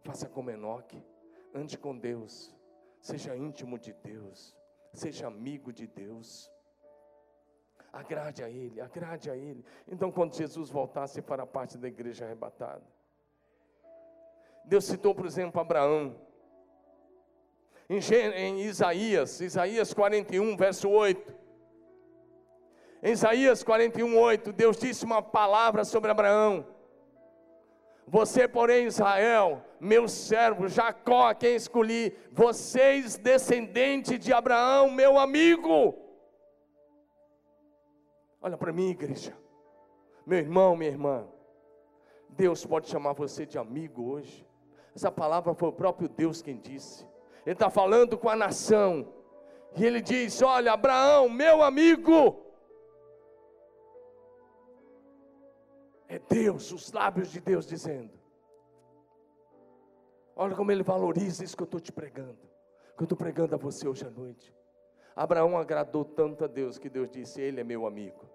[0.04, 1.04] faça como Enoque,
[1.52, 2.54] ande com Deus,
[3.00, 4.56] seja íntimo de Deus,
[4.92, 6.50] seja amigo de Deus.
[7.92, 9.64] Agrade a Ele, agrade a Ele.
[9.86, 12.82] Então, quando Jesus voltasse para a parte da igreja arrebatada,
[14.64, 16.16] Deus citou, por exemplo, Abraão
[17.88, 21.34] em, em Isaías, Isaías 41, verso 8.
[23.02, 26.66] Em Isaías 41, 8, Deus disse uma palavra sobre Abraão.
[28.06, 35.94] Você, porém, Israel, meu servo, Jacó, a quem escolhi, vocês, descendentes de Abraão, meu amigo.
[38.40, 39.34] Olha para mim, igreja,
[40.26, 41.26] meu irmão, minha irmã,
[42.28, 44.46] Deus pode chamar você de amigo hoje.
[44.94, 47.06] Essa palavra foi o próprio Deus quem disse.
[47.44, 49.12] Ele está falando com a nação.
[49.76, 52.40] E ele diz: Olha, Abraão, meu amigo.
[56.08, 58.12] É Deus, os lábios de Deus dizendo.
[60.36, 62.38] Olha como ele valoriza isso que eu estou te pregando.
[62.96, 64.54] Que eu estou pregando a você hoje à noite.
[65.14, 68.28] Abraão agradou tanto a Deus que Deus disse: Ele é meu amigo.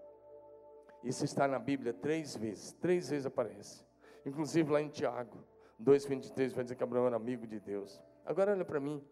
[1.03, 2.73] Isso está na Bíblia três vezes.
[2.73, 3.85] Três vezes aparece.
[4.25, 5.43] Inclusive lá em Tiago
[5.81, 8.01] 2,23 vai dizer que Abraão era amigo de Deus.
[8.29, 9.03] Agora olha para mim.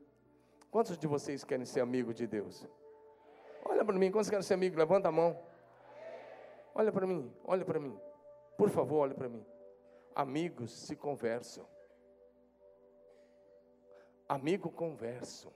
[0.70, 2.68] Quantos de vocês querem ser amigo de Deus?
[3.65, 4.78] Olha para mim, quantos querem ser amigo?
[4.78, 5.43] Levanta a mão.
[6.76, 7.99] Olha para mim, olha para mim.
[8.55, 9.43] Por favor, olha para mim.
[10.13, 11.65] Amigos se conversam.
[14.30, 15.49] Amigo conversa.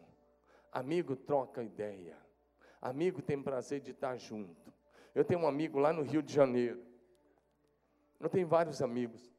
[0.72, 2.18] Amigo troca ideia.
[2.82, 4.74] Amigo tem prazer de estar junto.
[5.14, 6.84] Eu tenho um amigo lá no Rio de Janeiro.
[8.20, 9.31] Eu tenho vários amigos.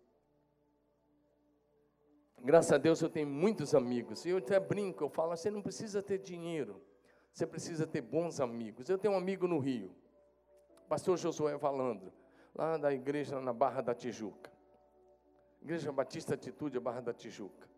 [2.44, 4.24] Graças a Deus eu tenho muitos amigos.
[4.24, 6.82] E eu até brinco, eu falo, você não precisa ter dinheiro.
[7.32, 8.88] Você precisa ter bons amigos.
[8.88, 9.94] Eu tenho um amigo no Rio.
[10.88, 12.12] Pastor Josué Valandro,
[12.54, 14.50] lá da igreja na Barra da Tijuca.
[15.62, 17.68] Igreja Batista Atitude, Barra da Tijuca.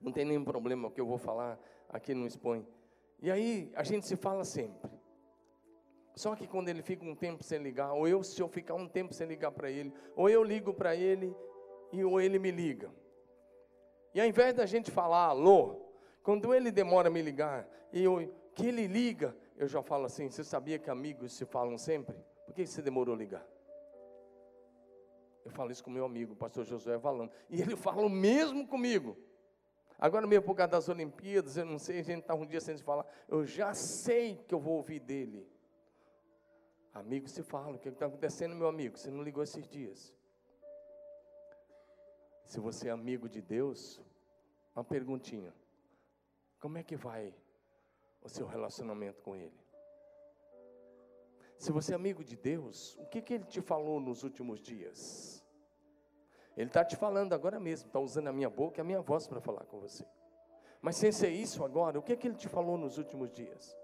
[0.00, 2.66] Não tem nenhum problema o que eu vou falar aqui no Expõe.
[3.20, 4.90] E aí a gente se fala sempre.
[6.14, 8.86] Só que quando ele fica um tempo sem ligar, ou eu, se eu ficar um
[8.86, 11.34] tempo sem ligar para ele, ou eu ligo para ele,
[11.92, 12.90] e ou ele me liga.
[14.14, 15.80] E ao invés da gente falar alô,
[16.22, 20.28] quando ele demora a me ligar, e eu, que ele liga, eu já falo assim:
[20.30, 22.16] você sabia que amigos se falam sempre?
[22.46, 23.46] Por que você demorou a ligar?
[25.44, 27.30] Eu falo isso com meu amigo, o pastor Josué falando.
[27.48, 29.16] E ele fala o mesmo comigo.
[29.98, 32.76] Agora, meio por causa das Olimpíadas, eu não sei, a gente está um dia sem
[32.76, 33.06] se falar.
[33.28, 35.46] Eu já sei que eu vou ouvir dele.
[36.92, 38.98] Amigos se falam, o que está acontecendo, meu amigo?
[38.98, 40.12] Você não ligou esses dias.
[42.50, 44.00] Se você é amigo de Deus,
[44.74, 45.54] uma perguntinha:
[46.58, 47.32] como é que vai
[48.20, 49.60] o seu relacionamento com Ele?
[51.56, 55.46] Se você é amigo de Deus, o que, que Ele te falou nos últimos dias?
[56.56, 59.28] Ele está te falando agora mesmo, está usando a minha boca e a minha voz
[59.28, 60.04] para falar com você.
[60.82, 63.78] Mas sem ser isso agora, o que que ele te falou nos últimos dias?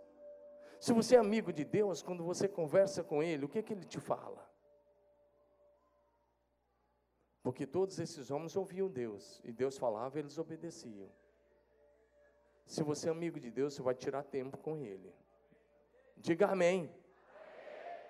[0.81, 3.85] Se você é amigo de Deus, quando você conversa com Ele, o que que Ele
[3.85, 4.45] te fala?
[7.47, 11.09] Porque todos esses homens ouviam Deus, e Deus falava, eles obedeciam.
[12.65, 15.15] Se você é amigo de Deus, você vai tirar tempo com Ele.
[16.17, 16.93] Diga amém.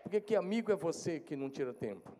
[0.02, 2.10] Porque que amigo é você que não tira tempo?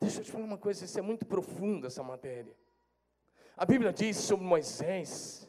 [0.00, 2.56] Deixa eu te falar uma coisa, isso é muito profundo essa matéria.
[3.54, 5.46] A Bíblia diz sobre Moisés,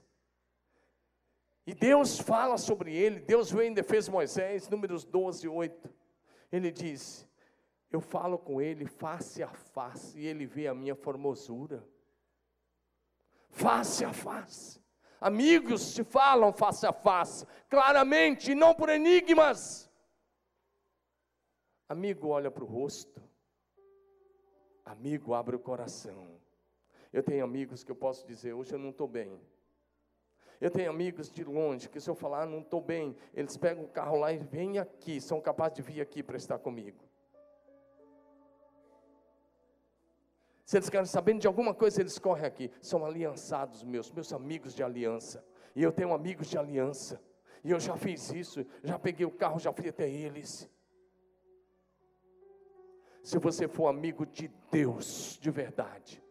[1.65, 5.89] e Deus fala sobre ele, Deus vem em defesa de Moisés, números 12, 8.
[6.51, 7.25] Ele diz:
[7.93, 11.87] Eu falo com ele face a face, e ele vê a minha formosura.
[13.49, 14.83] Face a face.
[15.21, 19.89] Amigos se falam face a face, claramente, não por enigmas.
[21.87, 23.21] Amigo olha para o rosto,
[24.85, 26.27] Amigo, abre o coração.
[27.11, 29.39] Eu tenho amigos que eu posso dizer, hoje eu não estou bem.
[30.59, 33.87] Eu tenho amigos de longe que se eu falar, não estou bem, eles pegam o
[33.87, 37.03] carro lá e vêm aqui, são capazes de vir aqui para estar comigo.
[40.73, 42.71] Se eles querem saber de alguma coisa, eles correm aqui.
[42.81, 45.45] São aliançados meus, meus amigos de aliança.
[45.75, 47.21] E eu tenho amigos de aliança.
[47.63, 50.67] E eu já fiz isso, já peguei o carro, já fui até eles.
[53.21, 56.22] Se você for amigo de Deus de verdade,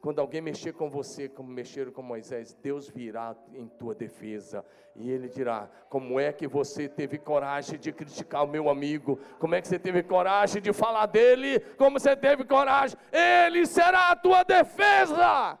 [0.00, 5.10] quando alguém mexer com você, como mexeram com Moisés, Deus virá em tua defesa e
[5.10, 9.18] Ele dirá: Como é que você teve coragem de criticar o meu amigo?
[9.38, 11.60] Como é que você teve coragem de falar dele?
[11.76, 12.96] Como você teve coragem?
[13.12, 15.58] Ele será a tua defesa.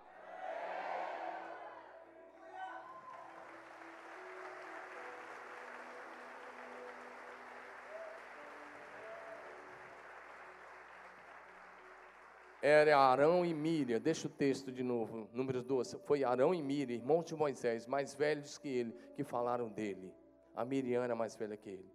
[12.78, 16.96] Era Arão e Miriam, deixa o texto de novo, números 12, foi Arão e Miriam,
[16.96, 20.14] irmãos de Moisés, mais velhos que ele, que falaram dele,
[20.54, 21.92] a Miriam era mais velha que ele,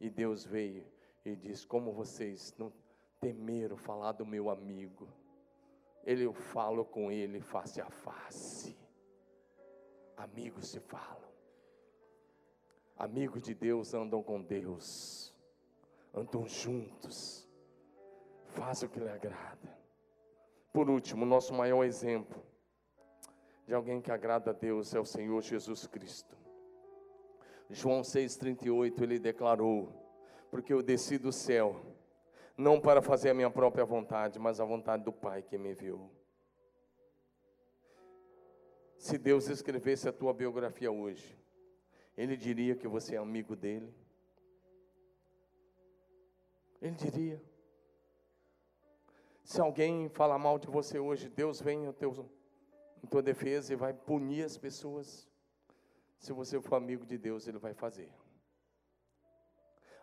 [0.00, 0.84] e Deus veio
[1.24, 2.72] e disse, como vocês não
[3.20, 5.08] temeram falar do meu amigo,
[6.04, 8.76] ele eu falo com ele face a face,
[10.16, 11.28] amigos se falam,
[12.96, 15.34] amigos de Deus andam com Deus,
[16.12, 17.48] andam juntos,
[18.46, 19.77] faz o que lhe agrada,
[20.72, 22.42] Por último, nosso maior exemplo
[23.66, 26.36] de alguém que agrada a Deus é o Senhor Jesus Cristo.
[27.70, 29.92] João 6,38 ele declarou:
[30.50, 31.76] Porque eu desci do céu,
[32.56, 36.10] não para fazer a minha própria vontade, mas a vontade do Pai que me enviou.
[38.96, 41.38] Se Deus escrevesse a tua biografia hoje,
[42.16, 43.94] Ele diria que você é amigo dele?
[46.80, 47.47] Ele diria.
[49.48, 52.30] Se alguém falar mal de você hoje, Deus vem em, teu,
[53.02, 55.26] em tua defesa e vai punir as pessoas.
[56.18, 58.12] Se você for amigo de Deus, Ele vai fazer.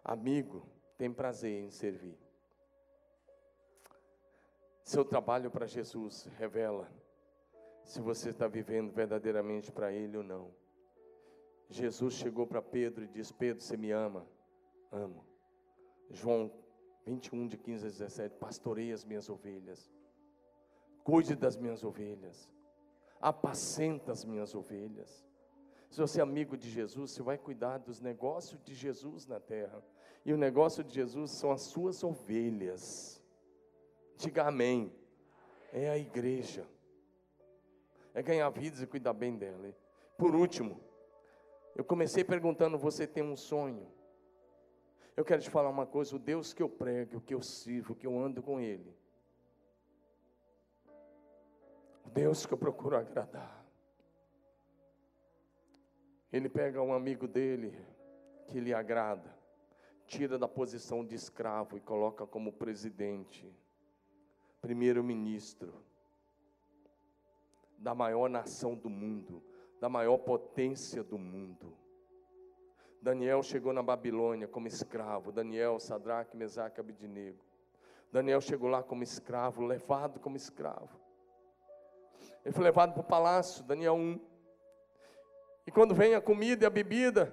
[0.04, 0.68] Amigo
[0.98, 2.18] tem prazer em servir.
[4.84, 6.92] Seu trabalho para Jesus revela
[7.84, 10.56] se você está vivendo verdadeiramente para Ele ou não.
[11.70, 14.28] Jesus chegou para Pedro e disse: Pedro, você me ama?
[14.92, 15.24] Amo.
[16.10, 16.65] João
[17.06, 19.92] 21, de 15 a 17: Pastorei as minhas ovelhas,
[21.04, 22.50] cuide das minhas ovelhas,
[23.22, 25.26] apacenta as minhas ovelhas.
[25.90, 29.82] Se você é amigo de Jesus, você vai cuidar dos negócios de Jesus na terra.
[30.26, 33.24] E o negócio de Jesus são as suas ovelhas.
[34.18, 34.92] Diga amém.
[35.72, 36.68] É a igreja.
[38.14, 39.74] É ganhar vidas e cuidar bem dela.
[40.18, 40.82] Por último,
[41.76, 43.88] eu comecei perguntando: você tem um sonho?
[45.16, 48.06] Eu quero te falar uma coisa: o Deus que eu prego, que eu sirvo, que
[48.06, 48.94] eu ando com Ele,
[52.06, 53.66] o Deus que eu procuro agradar,
[56.32, 57.74] Ele pega um amigo dele
[58.48, 59.34] que lhe agrada,
[60.06, 63.52] tira da posição de escravo e coloca como presidente
[64.62, 65.74] primeiro-ministro
[67.78, 69.44] da maior nação do mundo,
[69.80, 71.85] da maior potência do mundo.
[73.06, 77.38] Daniel chegou na Babilônia como escravo, Daniel, Sadraque, Mesaque, Abidinego.
[78.12, 81.00] Daniel chegou lá como escravo, levado como escravo.
[82.44, 84.20] Ele foi levado para o palácio, Daniel 1.
[85.68, 87.32] E quando vem a comida e a bebida,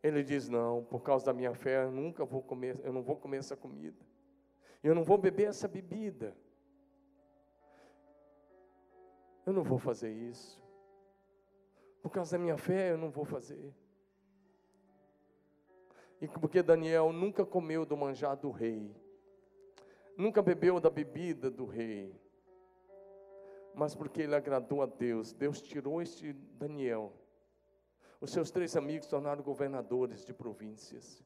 [0.00, 3.16] ele diz: Não, por causa da minha fé, eu nunca vou comer, eu não vou
[3.16, 3.98] comer essa comida.
[4.80, 6.36] Eu não vou beber essa bebida.
[9.44, 10.62] Eu não vou fazer isso.
[12.00, 13.81] Por causa da minha fé, eu não vou fazer.
[16.22, 18.94] E porque Daniel nunca comeu do manjar do rei,
[20.16, 22.14] nunca bebeu da bebida do rei,
[23.74, 27.12] mas porque ele agradou a Deus, Deus tirou este Daniel.
[28.20, 31.24] Os seus três amigos tornaram governadores de províncias.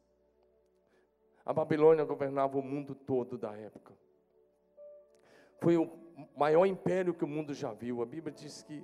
[1.44, 3.92] A Babilônia governava o mundo todo da época.
[5.60, 5.92] Foi o
[6.34, 8.00] maior império que o mundo já viu.
[8.00, 8.82] A Bíblia diz que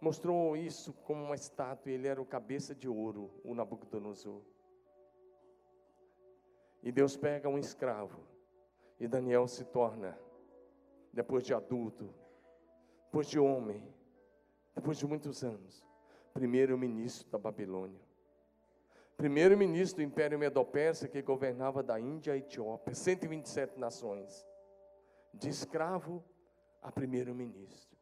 [0.00, 4.53] mostrou isso como uma estátua, ele era o cabeça de ouro, o Nabucodonosor.
[6.84, 8.20] E Deus pega um escravo,
[9.00, 10.16] e Daniel se torna,
[11.12, 12.14] depois de adulto,
[13.06, 13.82] depois de homem,
[14.76, 15.84] depois de muitos anos,
[16.32, 18.04] primeiro-ministro da Babilônia
[19.16, 24.46] primeiro-ministro do Império Medo-Persa que governava da Índia à Etiópia, 127 nações,
[25.32, 26.24] de escravo
[26.82, 27.96] a primeiro-ministro.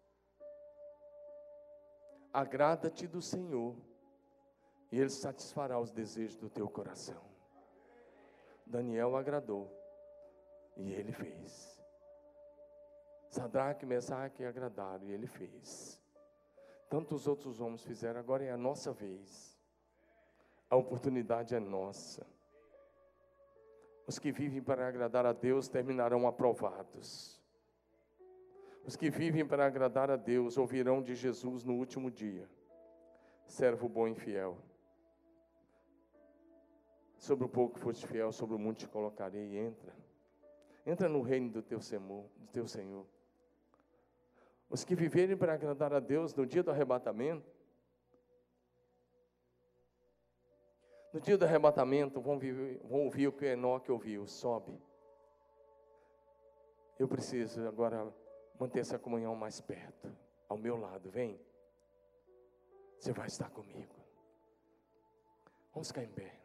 [2.33, 3.77] Agrada-te do Senhor,
[4.91, 7.32] e Ele satisfará os desejos do teu coração.
[8.67, 9.71] Daniel agradou,
[10.77, 11.81] e ele fez.
[13.29, 16.01] Sadraque, Mesaque agradaram, e ele fez.
[16.89, 19.53] Tantos outros homens fizeram, agora é a nossa vez
[20.73, 22.27] a oportunidade é nossa.
[24.07, 27.39] Os que vivem para agradar a Deus terminarão aprovados.
[28.83, 32.49] Os que vivem para agradar a Deus ouvirão de Jesus no último dia:
[33.47, 34.57] servo bom e fiel.
[37.23, 39.57] Sobre o pouco foste fiel, sobre o muito te colocarei.
[39.57, 39.95] Entra.
[40.85, 43.07] Entra no reino do teu, Senhor, do teu Senhor.
[44.69, 47.49] Os que viverem para agradar a Deus no dia do arrebatamento,
[51.13, 54.81] No dia do arrebatamento, vão, viver, vão ouvir o que Enoque ouviu: sobe.
[56.99, 58.13] Eu preciso agora
[58.59, 60.11] manter essa comunhão mais perto,
[60.49, 61.11] ao meu lado.
[61.11, 61.39] Vem.
[62.99, 63.95] Você vai estar comigo.
[65.73, 66.42] Vamos ficar em pé.